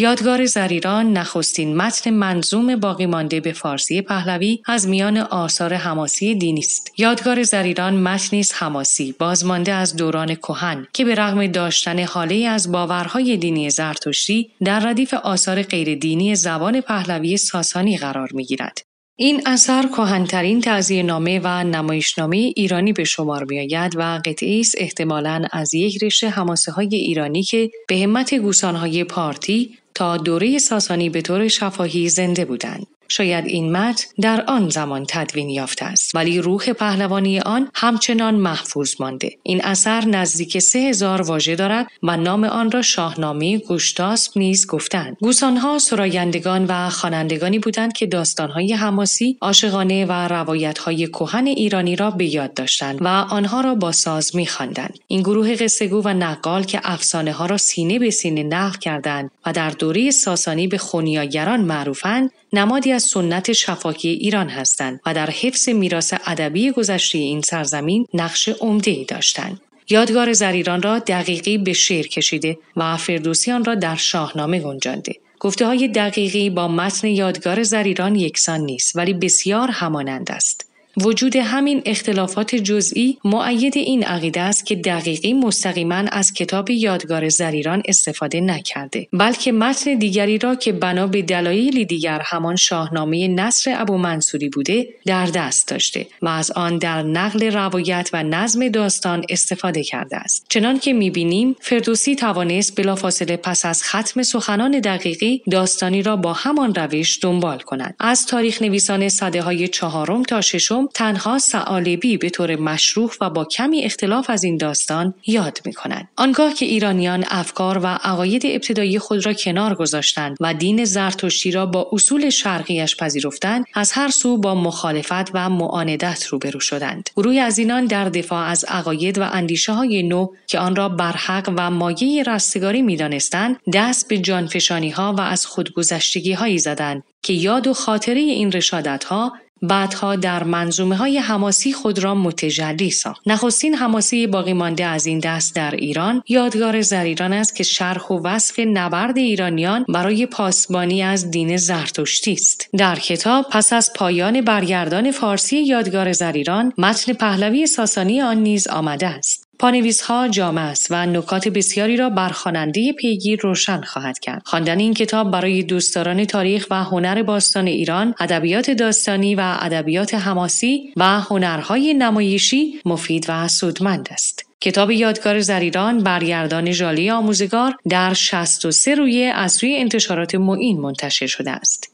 یادگار 0.04 0.46
زریران 0.46 1.14
نخستین 1.14 1.76
متن 1.76 2.10
منظوم 2.10 2.76
باقی 2.76 3.06
مانده 3.06 3.40
به 3.40 3.52
فارسی 3.52 4.02
پهلوی 4.02 4.60
از 4.66 4.88
میان 4.88 5.18
آثار 5.18 5.74
حماسی 5.74 6.36
دینی 6.36 6.60
است. 6.60 6.92
یادگار 6.98 7.44
زریران 7.44 7.94
متنی 7.94 8.40
است 8.40 8.56
حماسی 8.58 9.16
بازمانده 9.20 9.72
از 9.74 9.96
دوران 9.96 10.36
کهن 10.36 10.88
که 10.94 11.06
به 11.06 11.16
رغم 11.16 11.48
داشتن 11.48 12.00
حاله 12.00 12.36
از 12.36 12.72
باورهای 12.72 13.38
دینی 13.38 13.70
زرتشتی 13.70 14.52
در 14.64 14.80
ردیف 14.80 15.14
آثار 15.14 15.62
غیر 15.62 15.96
دینی 15.96 16.36
زبان 16.36 16.82
پهلوی 16.82 17.38
ساسانی 17.38 17.98
قرار 17.98 18.30
می‌گیرد. 18.34 18.82
این 19.16 19.42
اثر 19.46 19.88
کهنترین 19.88 20.62
تعذیه 20.62 21.04
نامه 21.04 21.40
و 21.44 21.64
نمایشنامه 21.64 22.38
ایرانی 22.38 22.94
به 22.94 23.04
شمار 23.04 23.44
می 23.44 23.60
آید 23.60 23.94
و 23.96 24.22
قطعی 24.26 24.60
است 24.60 24.76
احتمالاً 24.78 25.46
از 25.52 25.74
یک 25.74 26.04
رشته 26.04 26.30
حماسه 26.30 26.72
های 26.72 26.96
ایرانی 26.96 27.44
که 27.44 27.70
به 27.88 27.98
همت 27.98 28.34
گوسانهای 28.34 29.04
پارتی 29.04 29.78
تا 29.96 30.18
دوره 30.18 30.58
ساسانی 30.58 31.10
به 31.10 31.22
طور 31.22 31.48
شفاهی 31.48 32.10
زنده 32.10 32.46
بودند. 32.46 32.88
شاید 33.08 33.46
این 33.46 33.72
متن 33.72 34.06
در 34.22 34.44
آن 34.48 34.70
زمان 34.70 35.06
تدوین 35.08 35.50
یافته 35.50 35.86
است 35.86 36.16
ولی 36.16 36.42
روح 36.42 36.74
پهلوانی 36.74 37.40
آن 37.40 37.70
همچنان 37.74 38.36
محفوظ 38.36 38.96
مانده. 39.00 39.38
این 39.44 39.62
اثر 39.64 40.06
نزدیک 40.06 40.60
سه 40.60 40.80
هزار 40.80 41.22
واژه 41.22 41.56
دارد 41.56 41.88
و 42.04 42.18
نام 42.18 42.44
آن 42.44 42.72
را 42.72 42.82
شاهنامه 42.82 43.58
گوشتاسپ 43.58 44.38
نیز 44.38 44.68
گفتند 44.68 45.18
گوسانها 45.22 45.80
سرایندگان 45.80 46.66
و 46.70 46.90
خوانندگانی 46.90 47.60
بودند 47.60 47.94
که 47.94 48.06
داستانهای 48.06 48.74
حماسی 48.74 49.38
عاشقانه 49.42 50.06
و 50.06 50.12
روایتهای 50.12 51.08
کهن 51.08 51.48
ایرانی 51.48 51.96
را 51.96 52.12
به 52.12 52.26
یاد 52.26 52.54
داشتند 52.54 53.02
و 53.02 53.08
آنها 53.08 53.62
را 53.62 53.76
با 53.76 53.92
ساز 53.92 54.36
میخواندند. 54.36 55.00
این 55.08 55.22
گروه 55.22 55.56
قصهگو 55.56 56.02
و 56.06 56.10
نقال 56.10 56.64
که 56.64 56.82
افسانه 56.84 57.32
ها 57.32 57.46
را 57.46 57.58
سینه 57.58 58.00
به 58.00 58.10
سینه 58.10 58.44
نقل 58.44 58.78
کردند 58.78 59.32
و 59.46 59.54
در 59.54 59.70
دوره 59.70 60.12
ساسانی 60.12 60.68
به 60.68 60.78
خونیاگران 60.78 61.62
معروفند 61.62 62.32
نمادی 62.54 62.92
از 62.92 63.04
سنت 63.04 63.52
شفاهی 63.52 64.10
ایران 64.10 64.50
هستند 64.50 65.00
و 65.06 65.14
در 65.14 65.30
حفظ 65.30 65.70
میراث 65.70 66.14
ادبی 66.26 66.72
گذشته 66.72 67.18
این 67.18 67.42
سرزمین 67.42 68.08
نقش 68.14 68.50
ای 68.86 69.06
داشتند. 69.06 69.62
یادگار 69.90 70.34
زریران 70.34 70.82
را 70.82 71.00
دقیقی 71.00 71.58
به 71.58 71.74
شعر 71.74 72.08
کشیده 72.08 72.58
و 72.76 72.98
فردوسی 72.98 73.52
آن 73.52 73.66
را 73.66 73.76
در 73.76 73.96
شاهنامه 73.96 74.60
گنجانده. 74.60 75.16
گفته 75.40 75.66
های 75.66 75.88
دقیقی 75.88 76.50
با 76.50 76.68
متن 76.68 77.08
یادگار 77.08 77.64
زریران 77.64 78.16
یکسان 78.16 78.60
نیست 78.60 78.96
ولی 78.96 79.14
بسیار 79.14 79.72
همانند 79.72 80.32
است. 80.32 80.73
وجود 80.98 81.36
همین 81.36 81.82
اختلافات 81.86 82.56
جزئی 82.56 83.18
معید 83.24 83.78
این 83.78 84.04
عقیده 84.04 84.42
است 84.42 84.66
که 84.66 84.76
دقیقی 84.76 85.34
مستقیما 85.34 85.96
از 85.96 86.34
کتاب 86.34 86.70
یادگار 86.70 87.30
زریران 87.30 87.84
استفاده 87.86 88.42
نکرده 88.42 89.08
بلکه 89.14 89.52
متن 89.52 89.94
دیگری 89.94 90.38
را 90.38 90.56
که 90.56 90.72
بنا 90.72 91.08
به 91.08 91.22
دلایلی 91.22 91.86
دیگر 91.86 92.22
همان 92.26 92.56
شاهنامه 92.56 93.28
نصر 93.28 93.76
ابو 93.78 93.98
منصوری 93.98 94.50
بوده 94.50 94.88
در 95.06 95.26
دست 95.26 95.68
داشته 95.68 96.08
و 96.22 96.28
از 96.28 96.52
آن 96.52 96.78
در 96.78 97.04
نقل 97.04 97.52
روایت 97.52 98.10
و 98.14 98.24
نظم 98.24 98.70
داستان 98.70 99.26
استفاده 99.30 99.84
کرده 99.84 100.18
است. 100.18 100.46
چنان 100.50 100.80
که 100.80 100.94
می‌بینیم 100.94 101.56
فردوسی 101.62 102.16
توانست 102.16 102.76
بلافاصله 102.76 103.38
پس 103.38 103.66
از 103.66 103.84
ختم 103.84 104.24
سخنان 104.24 104.80
دقیقی 104.80 105.42
داستانی 105.52 106.02
را 106.02 106.16
با 106.16 106.34
همان 106.34 106.76
روش 106.76 107.20
دنبال 107.22 107.60
کند. 107.60 107.96
از 108.00 108.26
تاریخ 108.26 108.62
نویسان 108.62 109.10
صده 109.10 109.42
های 109.42 109.68
چهارم 109.68 110.24
تا 110.24 110.42
ششم 110.42 110.83
تنها 110.94 111.40
سعالبی 111.40 112.18
به 112.18 112.30
طور 112.30 112.56
مشروع 112.56 113.12
و 113.22 113.30
با 113.30 113.46
کمی 113.46 113.82
اختلاف 113.82 114.30
از 114.30 114.44
این 114.44 114.58
داستان 114.58 115.14
یاد 115.28 115.60
می 115.66 115.74
کنند. 115.74 116.08
آنگاه 116.16 116.54
که 116.54 116.66
ایرانیان 116.66 117.26
افکار 117.30 117.78
و 117.78 117.88
عقاید 117.88 118.46
ابتدایی 118.46 119.00
خود 119.00 119.26
را 119.26 119.34
کنار 119.34 119.76
گذاشتند 119.76 120.38
و 120.40 120.54
دین 120.54 120.86
زرتشتی 120.86 121.52
را 121.52 121.66
با 121.66 121.90
اصول 121.92 122.30
شرقیش 122.30 122.96
پذیرفتند 122.96 123.66
از 123.74 123.92
هر 123.92 124.10
سو 124.10 124.38
با 124.38 124.56
مخالفت 124.56 125.36
و 125.36 125.50
معاندت 125.50 126.26
روبرو 126.26 126.60
شدند 126.60 127.10
گروهی 127.16 127.40
از 127.40 127.58
اینان 127.58 127.86
در 127.86 128.10
دفاع 128.10 128.46
از 128.48 128.66
عقاید 128.68 129.18
و 129.18 129.24
اندیشه 129.24 129.74
های 129.74 130.04
نو 130.04 130.28
که 130.48 130.60
آن 130.60 130.76
را 130.76 130.90
برحق 130.90 131.54
و 131.58 131.72
مایه 131.72 132.24
رستگاری 132.24 132.82
می‌دانستند 132.82 133.56
دست 133.74 134.08
به 134.08 134.18
جانفشانی 134.18 134.90
ها 134.90 135.14
و 135.14 135.22
از 135.22 135.46
خودگذشتگی 135.46 136.34
هایی 136.34 136.60
زدند 136.60 137.04
که 137.22 137.34
یاد 137.34 137.68
و 137.68 137.74
خاطره 137.74 138.20
این 138.20 138.52
رشادت 138.52 139.04
ها 139.04 139.34
بعدها 139.64 140.16
در 140.16 140.44
منظومه 140.44 140.96
های 140.96 141.18
حماسی 141.18 141.74
خود 141.74 142.00
را 142.00 142.16
متجلی 142.16 142.92
ساخت. 142.92 143.22
نخستین 143.26 143.76
حماسی 143.76 144.28
باقی 144.28 144.54
مانده 144.54 144.86
از 144.86 145.06
این 145.06 145.20
دست 145.20 145.56
در 145.56 145.72
ایران 145.72 146.24
یادگار 146.28 146.82
زریران 146.82 147.34
است 147.34 147.56
که 147.56 147.64
شرح 147.64 148.08
و 148.08 148.20
وصف 148.24 148.60
نبرد 148.60 149.18
ایرانیان 149.18 149.86
برای 149.90 150.26
پاسبانی 150.26 151.04
از 151.04 151.32
دین 151.32 151.58
زرتشتی 151.58 152.34
است. 152.34 152.70
در 152.78 152.96
کتاب 152.96 153.46
پس 153.52 153.74
از 153.74 153.92
پایان 153.96 154.42
برگردان 154.42 155.12
فارسی 155.12 155.58
یادگار 155.58 156.12
زریران 156.12 156.74
متن 156.78 157.14
پهلوی 157.14 157.68
ساسانی 157.68 158.22
آن 158.22 158.38
نیز 158.38 158.68
آمده 158.68 159.08
است. 159.08 159.43
پانویس 159.60 160.02
ها 160.02 160.28
جامع 160.28 160.62
است 160.62 160.88
و 160.90 161.06
نکات 161.06 161.48
بسیاری 161.48 161.98
را 161.98 162.10
بر 162.10 162.30
خواننده 162.30 162.94
پیگیر 162.94 163.40
روشن 163.42 163.82
خواهد 163.82 164.20
کرد. 164.20 164.42
خواندن 164.46 164.80
این 164.80 164.94
کتاب 164.94 165.32
برای 165.32 165.64
دوستداران 165.64 166.26
تاریخ 166.26 166.68
و 166.70 166.84
هنر 166.84 167.24
باستان 167.24 167.68
ایران، 167.68 168.16
ادبیات 168.20 168.72
داستانی 168.72 169.36
و 169.36 169.58
ادبیات 169.60 170.14
حماسی 170.14 170.94
و 170.98 171.20
هنرهای 171.20 171.94
نمایشی 171.94 172.82
مفید 172.86 173.26
و 173.30 173.48
سودمند 173.48 174.10
است. 174.12 174.46
کتاب 174.62 174.92
یادگار 174.92 175.40
زریران 175.40 176.04
برگردان 176.04 176.72
ژالی 176.72 177.10
آموزگار 177.10 177.76
در 177.90 178.14
63 178.14 178.96
روی 178.96 179.24
از 179.24 179.64
روی 179.64 179.76
انتشارات 179.76 180.36
معین 180.36 180.80
منتشر 180.80 181.28
شده 181.28 181.52
است. 181.52 181.93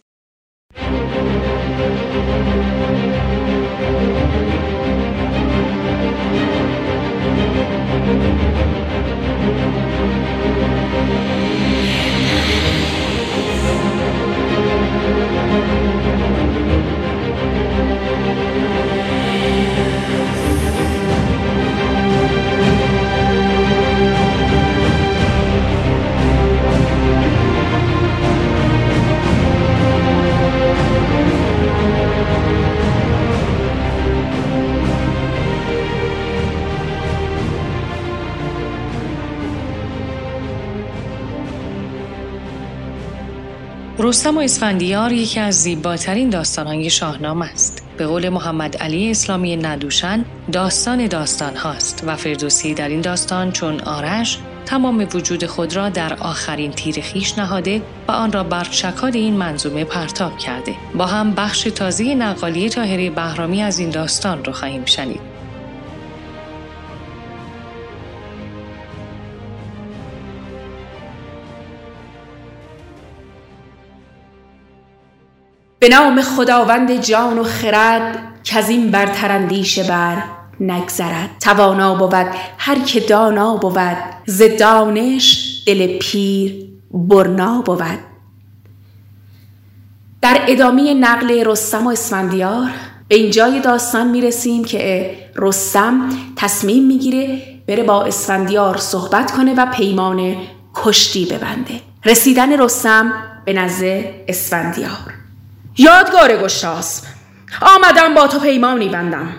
رستم 44.01 44.37
و 44.37 44.39
اسفندیار 44.39 45.11
یکی 45.11 45.39
از 45.39 45.55
زیباترین 45.55 46.29
داستانهای 46.29 46.89
شاهنامه 46.89 47.45
است. 47.45 47.83
به 47.97 48.07
قول 48.07 48.29
محمد 48.29 48.77
علی 48.77 49.11
اسلامی 49.11 49.57
ندوشن 49.57 50.25
داستان 50.51 51.07
داستان 51.07 51.55
هاست 51.55 52.03
و 52.07 52.15
فردوسی 52.15 52.73
در 52.73 52.89
این 52.89 53.01
داستان 53.01 53.51
چون 53.51 53.79
آرش 53.79 54.39
تمام 54.65 55.07
وجود 55.13 55.45
خود 55.45 55.75
را 55.75 55.89
در 55.89 56.13
آخرین 56.13 56.71
تیر 56.71 57.01
خیش 57.01 57.37
نهاده 57.37 57.81
و 58.07 58.11
آن 58.11 58.31
را 58.31 58.43
بر 58.43 58.67
شکاد 58.71 59.15
این 59.15 59.33
منظومه 59.33 59.83
پرتاب 59.83 60.37
کرده. 60.37 60.75
با 60.95 61.05
هم 61.05 61.31
بخش 61.31 61.61
تازه 61.61 62.15
نقالی 62.15 62.69
تاهری 62.69 63.09
بهرامی 63.09 63.63
از 63.63 63.79
این 63.79 63.89
داستان 63.89 64.45
رو 64.45 64.53
خواهیم 64.53 64.85
شنید. 64.85 65.28
به 75.79 75.89
نام 75.89 76.21
خداوند 76.21 77.01
جان 77.01 77.39
و 77.39 77.43
خرد 77.43 78.19
که 78.43 78.57
از 78.57 78.69
این 78.69 78.91
برتر 78.91 79.31
اندیشه 79.31 79.83
بر 79.83 80.23
نگذرد. 80.59 81.29
توانا 81.39 81.95
بود 81.95 82.27
هر 82.57 82.79
که 82.79 82.99
دانا 82.99 83.55
بود. 83.55 83.97
ز 84.25 84.43
دانش 84.59 85.63
دل 85.67 85.97
پیر 85.97 86.55
برنا 86.91 87.61
بود. 87.61 87.99
در 90.21 90.41
ادامه 90.47 90.93
نقل 90.93 91.43
رستم 91.45 91.87
و 91.87 91.89
اسفندیار 91.89 92.69
به 93.07 93.15
اینجای 93.15 93.59
داستان 93.59 94.07
می‌رسیم 94.07 94.63
که 94.63 95.15
رستم 95.35 96.09
تصمیم 96.35 96.87
می‌گیره 96.87 97.41
بره 97.67 97.83
با 97.83 98.03
اسفندیار 98.03 98.77
صحبت 98.77 99.31
کنه 99.31 99.53
و 99.53 99.65
پیمان 99.65 100.35
کشتی 100.75 101.25
ببنده. 101.25 101.81
رسیدن 102.05 102.59
رستم 102.59 103.13
به 103.45 103.53
نزد 103.53 104.03
اسفندیار. 104.27 105.18
یادگار 105.79 106.37
گشتاسب 106.37 107.03
آمدم 107.61 108.13
با 108.13 108.27
تو 108.27 108.39
پیمانی 108.39 108.89
بندم. 108.89 109.29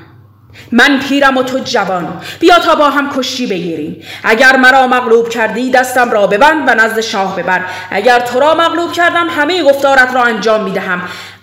من 0.73 1.01
پیرم 1.09 1.37
و 1.37 1.43
تو 1.43 1.59
جوان. 1.59 2.21
بیا 2.41 2.59
تا 2.59 2.75
با 2.75 2.91
هم 2.91 3.11
کشی 3.17 3.47
بگیریم. 3.47 4.03
اگر 4.25 4.57
مرا 4.57 4.87
مغلوب 4.87 5.29
کردی 5.29 5.71
دستم 5.71 6.11
را 6.11 6.27
ببند 6.27 6.69
و 6.69 6.75
نزد 6.75 7.01
شاه 7.01 7.37
ببر. 7.37 7.65
اگر 7.91 8.21
تو 8.21 8.41
را 8.41 8.55
مغلوب 8.55 8.93
کردم 8.93 9.27
همه 9.31 9.63
گفتارت 9.63 10.15
را 10.15 10.23
انجام 10.23 10.65
می‌دهم. 10.65 11.03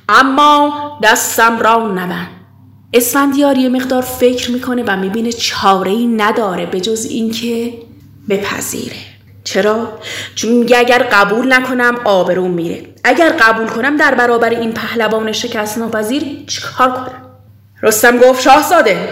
اما 0.10 1.00
دستم 1.04 1.60
را 1.60 1.88
نبند. 1.88 2.28
اسفندیار 2.94 3.58
یه 3.58 3.70
مقدار 3.70 4.02
فکر 4.02 4.52
می‌کنه 4.52 4.84
و 4.88 4.98
می‌بینه 4.98 5.32
چاره 5.32 5.92
ای 5.92 6.08
نداره 6.08 6.66
به 6.66 6.82
جز 6.82 7.06
اینکه 7.06 7.74
بپذیره. 8.30 9.17
چرا؟ 9.48 10.00
چون 10.36 10.52
میگه 10.52 10.78
اگر 10.78 11.08
قبول 11.12 11.54
نکنم 11.54 11.96
آبروم 12.04 12.52
میره. 12.52 12.82
اگر 13.04 13.30
قبول 13.30 13.68
کنم 13.68 13.98
در 13.98 14.16
برابر 14.16 14.50
این 14.50 14.74
پهلوان 14.74 15.32
شکست 15.32 15.78
ناپذیر 15.78 16.24
چیکار 16.48 16.92
کنم؟ 16.92 17.22
رستم 17.82 18.18
گفت 18.18 18.42
شاهزاده 18.42 19.10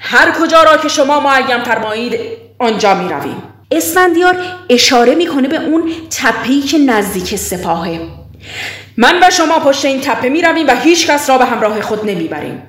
هر 0.00 0.30
کجا 0.40 0.62
را 0.62 0.76
که 0.76 0.88
شما 0.88 1.20
معیم 1.20 1.62
فرمایید 1.62 2.20
آنجا 2.58 2.94
می 2.94 3.08
رویم 3.08 3.42
اسفندیار 3.70 4.36
اشاره 4.68 5.14
می‌کنه 5.14 5.48
به 5.48 5.56
اون 5.56 5.92
تپهی 6.10 6.60
که 6.60 6.78
نزدیک 6.78 7.36
سپاهه. 7.36 8.00
من 8.96 9.22
و 9.22 9.30
شما 9.30 9.58
پشت 9.58 9.84
این 9.84 10.00
تپه 10.00 10.28
می 10.28 10.42
رویم 10.42 10.66
و 10.66 10.74
هیچ 10.80 11.10
کس 11.10 11.30
را 11.30 11.38
به 11.38 11.44
همراه 11.44 11.80
خود 11.80 12.10
نمی‌بریم. 12.10 12.62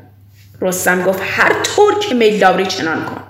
رستم 0.62 1.04
گفت 1.04 1.20
هر 1.24 1.54
طور 1.64 2.00
که 2.00 2.16
میل 2.16 2.40
داری 2.40 2.66
چنان 2.66 3.06
کن. 3.06 3.22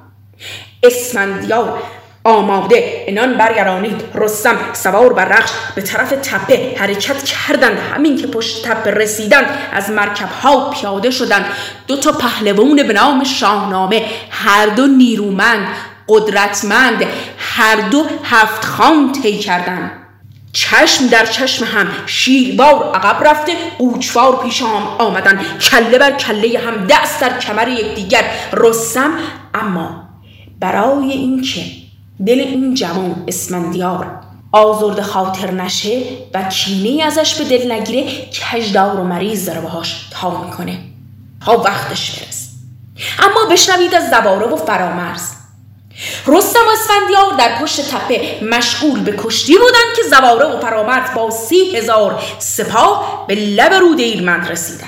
اسفندیار 0.83 1.83
آماده. 2.27 3.05
انان 3.07 3.37
برگرانید. 3.37 4.03
رستم 4.15 4.57
سوار 4.73 5.13
بر 5.13 5.25
رخش. 5.25 5.51
به 5.75 5.81
طرف 5.81 6.09
تپه 6.09 6.75
حرکت 6.77 7.23
کردند. 7.23 7.77
همین 7.93 8.17
که 8.17 8.27
پشت 8.27 8.67
تپه 8.67 8.91
رسیدن 8.91 9.45
از 9.73 9.89
مرکب 9.89 10.29
ها 10.29 10.69
پیاده 10.69 11.11
شدند. 11.11 11.45
دو 11.87 11.97
تا 11.97 12.11
پهلوان 12.11 12.87
به 12.87 12.93
نام 12.93 13.23
شاهنامه 13.23 14.05
هر 14.29 14.65
دو 14.65 14.87
نیرومند 14.87 15.67
قدرتمند 16.07 17.03
هر 17.37 17.75
دو 17.75 18.05
هفت 18.23 18.65
خان 18.65 19.11
طی 19.11 19.37
کردند. 19.37 19.91
چشم 20.53 21.07
در 21.07 21.25
چشم 21.25 21.65
هم 21.65 21.87
شیربار 22.05 22.91
عقب 22.95 23.27
رفته 23.27 23.53
قوچوار 23.77 24.43
پیش 24.43 24.61
هم 24.61 24.87
آمدن 24.97 25.41
کله 25.71 25.97
بر 25.97 26.11
کله 26.11 26.59
هم 26.59 26.87
دست 26.89 27.21
در 27.21 27.39
کمر 27.39 27.67
یکدیگر. 27.67 28.23
رستم 28.53 29.11
اما 29.53 30.07
برای 30.59 31.11
اینکه 31.11 31.61
دل 32.25 32.39
این 32.39 32.73
جوان 32.73 33.23
اسمندیار 33.27 34.19
آزرد 34.51 35.01
خاطر 35.01 35.51
نشه 35.51 36.01
و 36.33 36.43
کینه 36.43 37.03
ازش 37.03 37.35
به 37.35 37.43
دل 37.43 37.71
نگیره 37.71 38.07
کجدار 38.51 38.99
و 38.99 39.03
مریض 39.03 39.45
داره 39.45 39.61
باهاش 39.61 40.07
تا 40.11 40.43
می‌کنه. 40.43 40.79
ها 41.41 41.57
وقتش 41.57 42.11
برس 42.11 42.49
اما 43.19 43.51
بشنوید 43.51 43.95
از 43.95 44.09
زباره 44.09 44.47
و 44.47 44.55
فرامرز. 44.55 45.21
رستم 46.27 46.59
و 46.59 46.71
اسفندیار 46.71 47.37
در 47.37 47.61
پشت 47.61 47.95
تپه 47.95 48.39
مشغول 48.51 48.99
به 48.99 49.15
کشتی 49.17 49.53
بودند 49.53 49.95
که 49.95 50.03
زواره 50.09 50.45
و 50.45 50.59
فرامرز 50.59 51.15
با 51.15 51.31
سی 51.31 51.77
هزار 51.77 52.23
سپاه 52.39 53.25
به 53.27 53.35
لب 53.35 53.73
رود 53.73 53.99
ایرمند 53.99 54.51
رسیدن 54.51 54.87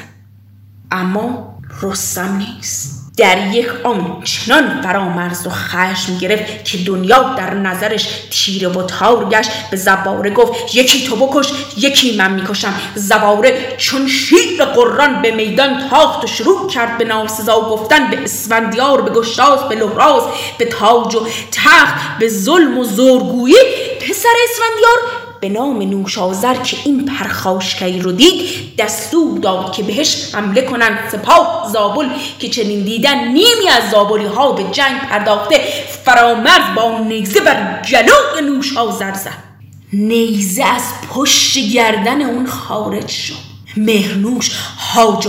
اما 0.91 1.55
رستم 1.81 2.35
نیست. 2.37 2.98
در 3.19 3.47
یک 3.47 3.67
آن 3.83 4.21
چنان 4.23 4.81
فرامرز 4.81 5.47
و 5.47 5.49
خشم 5.49 6.17
گرفت 6.17 6.65
که 6.65 6.77
دنیا 6.77 7.35
در 7.37 7.53
نظرش 7.53 8.07
تیره 8.31 8.67
و 8.67 8.83
تار 8.83 9.29
گشت. 9.29 9.51
به 9.71 9.77
زباره 9.77 10.29
گفت 10.29 10.75
یکی 10.75 11.07
تو 11.07 11.15
بکش 11.15 11.51
یکی 11.77 12.17
من 12.17 12.33
می‌کشم. 12.33 12.73
زباره 12.95 13.75
چون 13.77 14.07
شیر 14.07 14.65
قران 14.65 15.21
به 15.21 15.31
میدان 15.31 15.89
تاخت 15.89 16.23
و 16.23 16.27
شروع 16.27 16.69
کرد 16.69 16.97
به 16.97 17.05
ناسزا 17.05 17.61
گفتن 17.61 18.09
به 18.09 18.23
اسفندیار 18.23 19.01
به 19.01 19.11
گشتاس 19.11 19.59
به 19.59 19.75
لحراز 19.75 20.23
به 20.57 20.65
تاج 20.65 21.15
و 21.15 21.27
تخت 21.51 22.19
به 22.19 22.29
ظلم 22.29 22.77
و 22.77 22.83
زورگویی. 22.83 23.55
پسر 24.01 24.29
اسفندیار 24.49 24.97
به 25.41 25.49
نام 25.49 25.81
نوشازر 25.81 26.55
که 26.55 26.77
این 26.85 27.05
پرخاشکی 27.05 27.99
رو 27.99 28.11
دید 28.11 28.75
دستور 28.77 29.39
داد 29.39 29.71
که 29.71 29.83
بهش 29.83 30.35
حمله 30.35 30.61
کنند 30.61 30.99
سپاه 31.11 31.69
زابل 31.73 32.09
که 32.39 32.49
چنین 32.49 32.83
دیدن 32.83 33.27
نیمی 33.27 33.69
از 33.77 33.91
زابلی 33.91 34.25
ها 34.25 34.51
به 34.51 34.63
جنگ 34.63 35.01
پرداخته 35.01 35.57
فرامرز 36.05 36.75
با 36.75 36.99
نیزه 36.99 37.39
بر 37.39 37.81
جلو 37.81 38.41
نوشازر 38.43 39.13
زد. 39.13 39.49
نیزه 39.93 40.63
از 40.63 40.83
پشت 41.13 41.57
گردن 41.57 42.21
اون 42.21 42.45
خارج 42.45 43.07
شد. 43.07 43.48
مهرنوش 43.77 44.51
هاج 44.93 45.27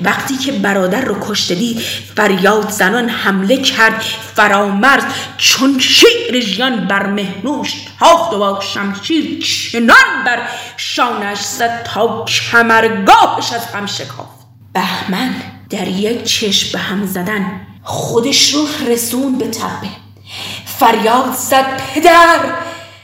وقتی 0.00 0.36
که 0.36 0.52
برادر 0.52 1.00
رو 1.00 1.16
کشته 1.20 1.54
دید 1.54 1.78
فریاد 2.16 2.70
زنان 2.70 3.08
حمله 3.08 3.62
کرد 3.62 4.04
فرامرز 4.34 5.02
چون 5.36 5.78
شیر 5.78 6.40
ژیان 6.40 6.86
بر 6.86 7.06
مهنوش 7.06 7.72
تاخت 8.00 8.32
و 8.32 8.38
با 8.38 8.60
شمشیر 8.60 9.44
چنان 9.44 10.24
بر 10.26 10.48
شانش 10.76 11.40
زد 11.40 11.82
تا 11.82 12.24
کمرگاهش 12.24 13.52
از 13.52 13.66
هم 13.66 13.86
شکافت. 13.86 14.36
بهمن 14.72 15.34
در 15.70 15.88
یک 15.88 16.24
چشم 16.24 16.72
به 16.72 16.78
هم 16.78 17.06
زدن 17.06 17.60
خودش 17.82 18.54
رو 18.54 18.66
رسون 18.88 19.38
به 19.38 19.48
تپه. 19.48 19.88
فریاد 20.78 21.34
زد 21.34 21.82
پدر 21.94 22.40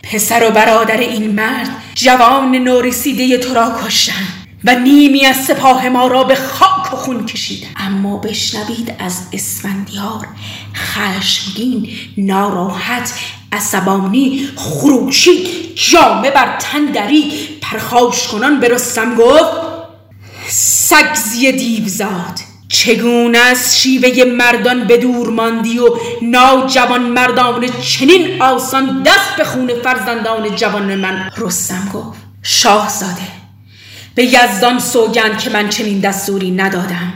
پسر 0.02 0.48
و 0.48 0.50
برادر 0.50 0.96
این 0.96 1.30
مرد 1.30 1.68
جوان 1.94 2.54
نورسیده 2.54 3.38
تو 3.38 3.54
را 3.54 3.72
کشتن. 3.86 4.41
و 4.64 4.74
نیمی 4.74 5.26
از 5.26 5.36
سپاه 5.36 5.88
ما 5.88 6.06
را 6.06 6.24
به 6.24 6.34
خاک 6.34 6.92
و 6.92 6.96
خون 6.96 7.26
کشیده 7.26 7.66
اما 7.76 8.16
بشنوید 8.16 8.94
از 8.98 9.22
اسفندیار 9.32 10.26
خشمگین 10.74 11.88
ناراحت 12.16 13.14
عصبانی 13.52 14.48
خروشید 14.56 15.74
جامه 15.74 16.30
بر 16.30 16.56
تن 16.58 16.84
درید 16.84 17.32
پرخاش 17.60 18.28
کنان 18.28 18.60
به 18.60 18.68
رستم 18.68 19.14
گفت 19.14 19.72
سگزی 20.48 21.52
دیوزاد 21.52 22.40
چگونه 22.68 23.38
از 23.38 23.80
شیوه 23.80 24.24
مردان 24.24 24.84
به 24.84 24.96
دور 24.96 25.30
ماندی 25.30 25.78
و 25.78 25.88
ناجوان 26.22 27.02
مردان 27.02 27.68
چنین 27.82 28.42
آسان 28.42 29.02
دست 29.02 29.36
به 29.36 29.44
خون 29.44 29.70
فرزندان 29.84 30.56
جوان 30.56 30.94
من؟ 30.94 31.30
رستم 31.36 31.90
گفت 31.94 32.18
شاهزاده 32.42 33.41
به 34.14 34.24
یزدان 34.24 34.78
سوگند 34.78 35.38
که 35.38 35.50
من 35.50 35.68
چنین 35.68 36.00
دستوری 36.00 36.50
ندادم. 36.50 37.12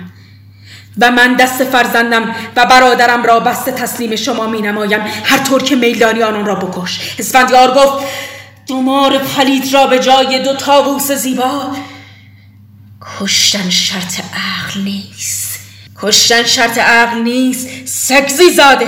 و 0.98 1.10
من 1.10 1.34
دست 1.34 1.64
فرزندم 1.64 2.34
و 2.56 2.66
برادرم 2.66 3.22
را 3.22 3.40
بسته 3.40 3.72
تسلیم 3.72 4.16
شما 4.16 4.46
می 4.46 4.62
نمایم. 4.62 5.00
هر 5.24 5.38
طور 5.38 5.62
که 5.62 5.76
میلدانی 5.76 6.22
آنان 6.22 6.46
را 6.46 6.54
بکش. 6.54 7.14
اسفندیار 7.18 7.74
گفت 7.74 8.06
دومار 8.66 9.18
پلید 9.18 9.74
را 9.74 9.86
به 9.86 9.98
جای 9.98 10.42
دو 10.42 10.54
تاووس 10.54 11.12
زیبا. 11.12 11.76
کشتن 13.20 13.70
شرط 13.70 14.20
عقل 14.20 14.80
نیست. 14.80 15.60
کشتن 16.02 16.42
شرط 16.42 16.78
عقل 16.78 17.18
نیست 17.18 17.68
سگزی 17.84 18.50
زاده. 18.50 18.86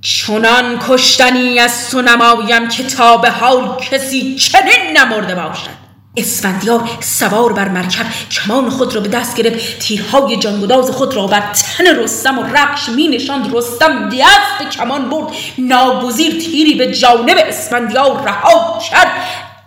چنان 0.00 0.78
کشتنی 0.88 1.58
از 1.58 1.90
تو 1.90 2.02
نمایم 2.02 2.68
که 2.68 2.82
تا 2.82 3.16
به 3.16 3.30
حال 3.30 3.80
کسی 3.90 4.34
چنین 4.34 4.96
نمرده 4.96 5.34
باشد. 5.34 5.87
اسفندیار 6.18 6.88
سوار 7.00 7.52
بر 7.52 7.68
مرکب 7.68 8.06
کمان 8.30 8.70
خود 8.70 8.94
را 8.94 9.00
به 9.00 9.08
دست 9.08 9.36
گرفت 9.36 9.78
تیرهای 9.78 10.36
جانگداز 10.36 10.90
خود 10.90 11.16
را 11.16 11.26
بر 11.26 11.52
تن 11.52 11.86
رستم 11.86 12.38
و 12.38 12.42
رقش 12.42 12.88
می 12.88 13.08
نشاند 13.08 13.56
رستم 13.56 14.08
دست 14.08 14.76
کمان 14.76 15.10
برد 15.10 15.28
ناگزیر 15.58 16.40
تیری 16.40 16.74
به 16.74 16.94
جانب 16.94 17.36
اسفندیار 17.38 18.22
رها 18.24 18.78
کرد 18.90 19.12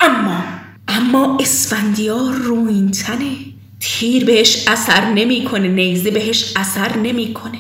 اما 0.02 0.44
اما 0.88 1.38
اسفندیار 1.42 2.34
رو 2.34 2.68
این 2.68 2.92
تنه 2.92 3.32
تیر 3.80 4.26
بهش 4.26 4.68
اثر 4.68 5.06
نمی‌کنه 5.06 5.68
نیزه 5.68 6.12
بهش 6.12 6.54
اثر 6.56 6.98
نمی‌کنه. 6.98 7.58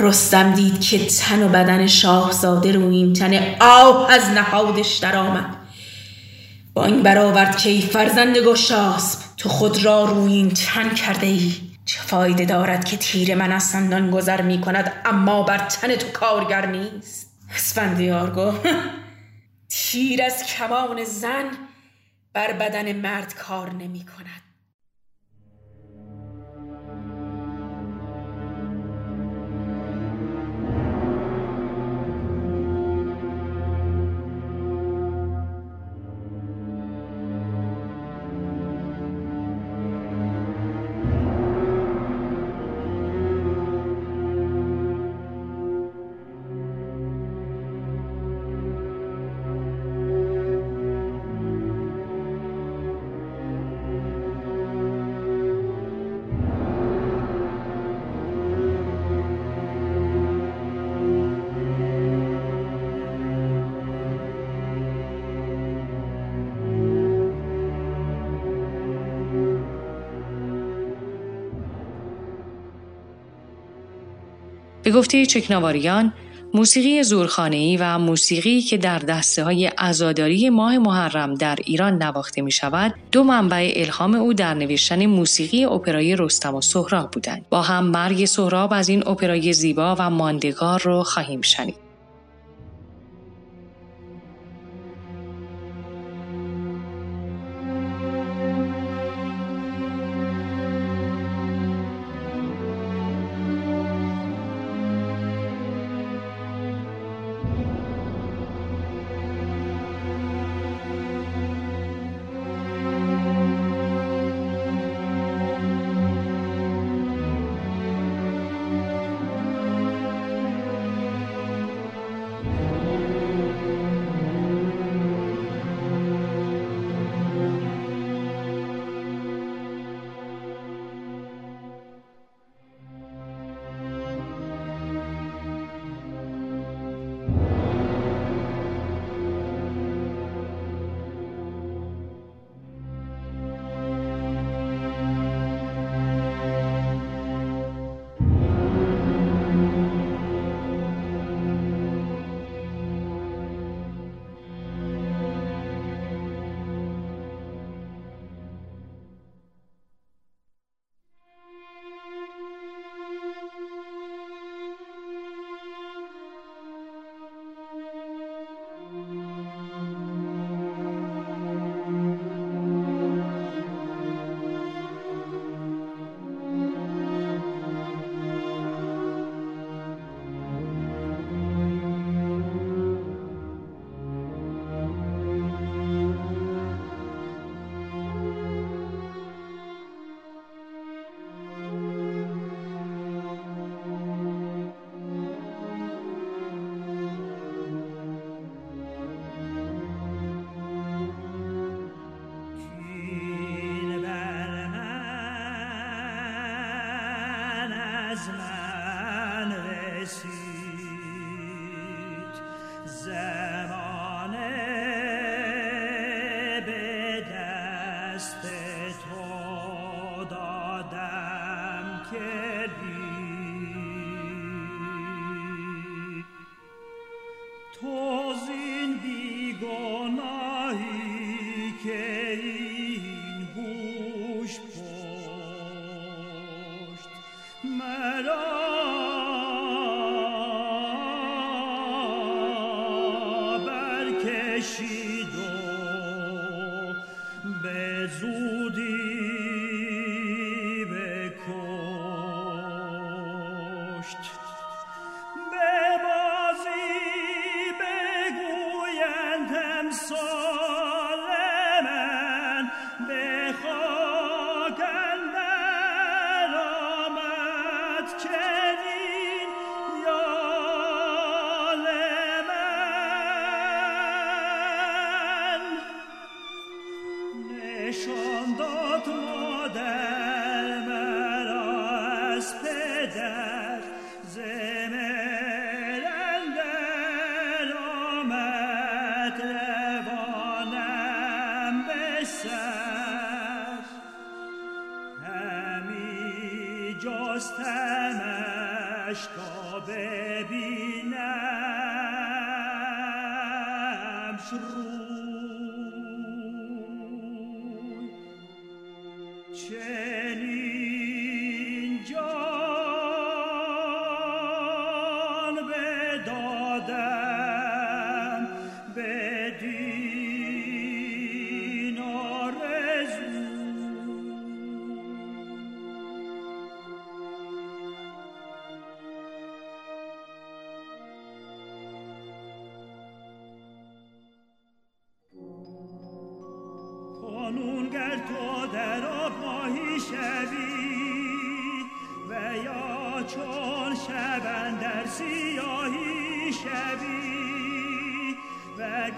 رستم 0.00 0.52
دید 0.52 0.80
که 0.80 1.06
تن 1.06 1.42
و 1.42 1.48
بدن 1.48 1.86
شاهزاده 1.86 2.72
رو 2.72 2.90
این 2.90 3.12
تنه 3.12 3.56
آه 3.60 4.10
از 4.10 4.22
نهادش 4.30 4.96
در 4.96 5.16
آمد 6.74 6.92
این 6.92 7.02
برآورد 7.02 7.56
که 7.56 7.70
ای 7.70 7.80
فرزند 7.80 8.38
گشاسب 8.38 9.18
تو 9.36 9.48
خود 9.48 9.84
را 9.84 10.04
روی 10.04 10.32
این 10.32 10.50
تن 10.50 10.94
کرده 10.94 11.26
ای؟ 11.26 11.52
چه 11.84 12.00
فایده 12.00 12.44
دارد 12.44 12.84
که 12.84 12.96
تیر 12.96 13.34
من 13.34 13.52
از 13.52 13.62
سندان 13.62 14.10
گذر 14.10 14.42
می 14.42 14.60
کند 14.60 14.92
اما 15.04 15.42
بر 15.42 15.58
تن 15.58 15.96
تو 15.96 16.08
کارگر 16.08 16.66
نیست؟ 16.66 17.30
اسفندیار 17.54 18.30
گفت 18.30 18.60
تیر 19.68 20.22
از 20.22 20.46
کمان 20.46 21.04
زن 21.04 21.50
بر 22.32 22.52
بدن 22.52 22.92
مرد 22.92 23.34
کار 23.34 23.72
نمی 23.72 24.04
کند. 24.04 24.41
به 74.82 74.90
گفته 74.90 75.26
چکناواریان 75.26 76.12
موسیقی 76.54 77.02
زورخانه‌ای 77.02 77.76
و 77.76 77.98
موسیقی 77.98 78.60
که 78.60 78.76
در 78.76 78.98
دسته 78.98 79.44
های 79.44 79.70
ازاداری 79.78 80.50
ماه 80.50 80.78
محرم 80.78 81.34
در 81.34 81.58
ایران 81.64 82.02
نواخته 82.02 82.42
می 82.42 82.52
شود 82.52 82.94
دو 83.12 83.24
منبع 83.24 83.72
الهام 83.76 84.14
او 84.14 84.34
در 84.34 84.54
نوشتن 84.54 85.06
موسیقی 85.06 85.64
اپرای 85.64 86.16
رستم 86.16 86.54
و 86.54 86.60
سهراب 86.60 87.10
بودند. 87.10 87.46
با 87.50 87.62
هم 87.62 87.84
مرگ 87.84 88.24
سهراب 88.24 88.72
از 88.72 88.88
این 88.88 89.08
اپرای 89.08 89.52
زیبا 89.52 89.96
و 89.98 90.10
ماندگار 90.10 90.82
رو 90.82 91.02
خواهیم 91.02 91.40
شنید. 91.40 91.91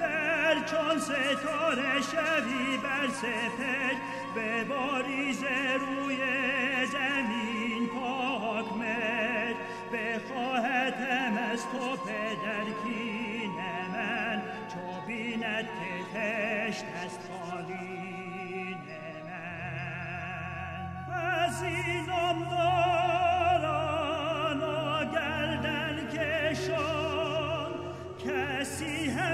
در 0.01 0.55
چون 0.55 0.99
ستاره 0.99 2.01
شوی 2.01 2.77
بر 2.77 3.09
سپر 3.09 3.95
به 4.35 4.65
باریز 4.65 5.45
روی 5.81 6.17
زمین 6.87 7.87
پاک 7.87 8.73
مر 8.73 9.55
هم 11.01 11.39
از 11.53 11.63
تو 11.63 11.97
پدر 11.97 12.65
کین 12.85 13.51
من 13.93 14.43
چو 14.69 15.01
بیند 15.07 15.65
که 15.65 16.05
تشت 16.15 16.85
از 17.05 17.19
خالی 17.29 18.77
من. 19.25 21.15
از 21.15 21.63
این 21.63 22.07
داران 22.51 24.61
و 24.61 25.05
کشان 26.17 27.73
کسی 28.19 29.11
هم 29.11 29.34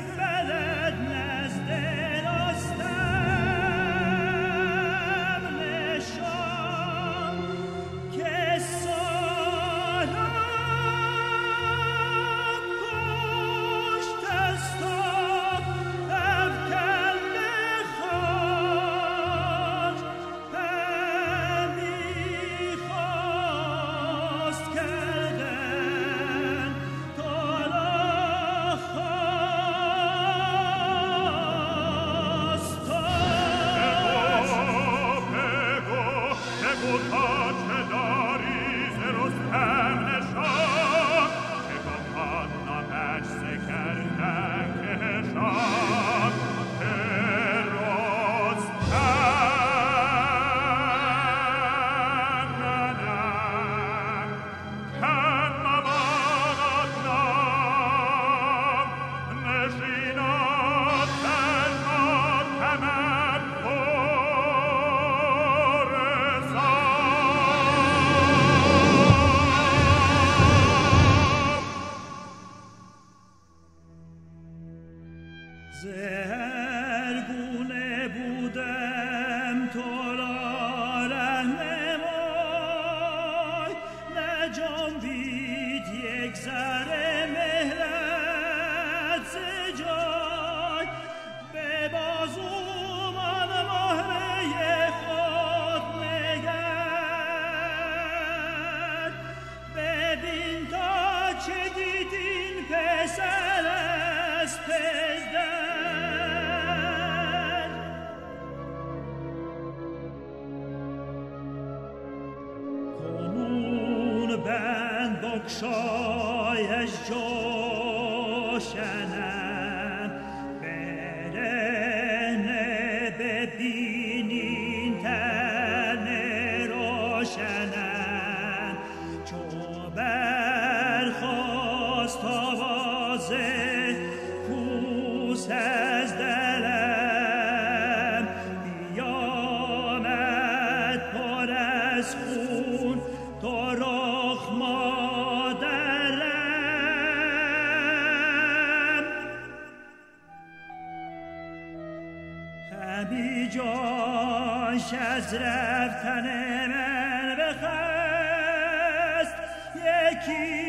از 155.20 155.34
رفتن 155.34 156.26
من 156.66 157.36
بخست 157.36 159.34
یکی 159.76 160.59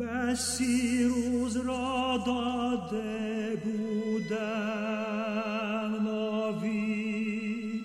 بسی 0.00 1.04
روز 1.04 1.56
را 1.56 2.22
داده 2.26 3.56
بودم 3.64 4.40
ناوید. 6.04 7.84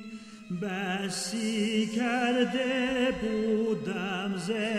بسی 0.62 1.88
کرده 1.88 3.14
بودم 3.22 4.38
زهر 4.38 4.75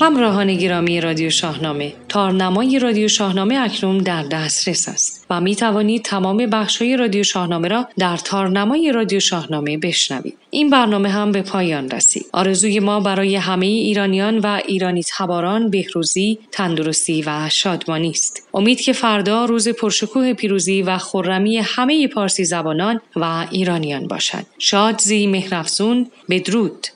همراهان 0.00 0.54
گرامی 0.54 1.00
رادیو 1.00 1.30
شاهنامه 1.30 1.92
تارنمای 2.08 2.78
رادیو 2.78 3.08
شاهنامه 3.08 3.58
اکنون 3.58 3.98
در 3.98 4.22
دسترس 4.22 4.88
است 4.88 5.26
و 5.30 5.40
می 5.40 5.56
توانید 5.56 6.02
تمام 6.02 6.36
بخش 6.36 6.82
های 6.82 6.96
رادیو 6.96 7.22
شاهنامه 7.22 7.68
را 7.68 7.88
در 7.98 8.16
تارنمای 8.16 8.92
رادیو 8.92 9.20
شاهنامه 9.20 9.78
بشنوید. 9.78 10.36
این 10.50 10.70
برنامه 10.70 11.08
هم 11.08 11.32
به 11.32 11.42
پایان 11.42 11.90
رسید. 11.90 12.26
آرزوی 12.32 12.80
ما 12.80 13.00
برای 13.00 13.36
همه 13.36 13.66
ایرانیان 13.66 14.38
و 14.38 14.60
ایرانی 14.66 15.02
تباران 15.18 15.70
بهروزی 15.70 16.38
تندرستی 16.52 17.22
و 17.26 17.48
شادمانی 17.48 18.10
است. 18.10 18.48
امید 18.54 18.80
که 18.80 18.92
فردا 18.92 19.44
روز 19.44 19.68
پرشکوه 19.68 20.32
پیروزی 20.32 20.82
و 20.82 20.98
خرمی 20.98 21.58
همه 21.58 22.08
پارسی 22.08 22.44
زبانان 22.44 23.00
و 23.16 23.46
ایرانیان 23.50 24.06
باشد. 24.06 24.46
شاد 24.58 25.00
زی 25.00 25.26
مهرفزون 25.26 26.10
بدرود. 26.30 26.86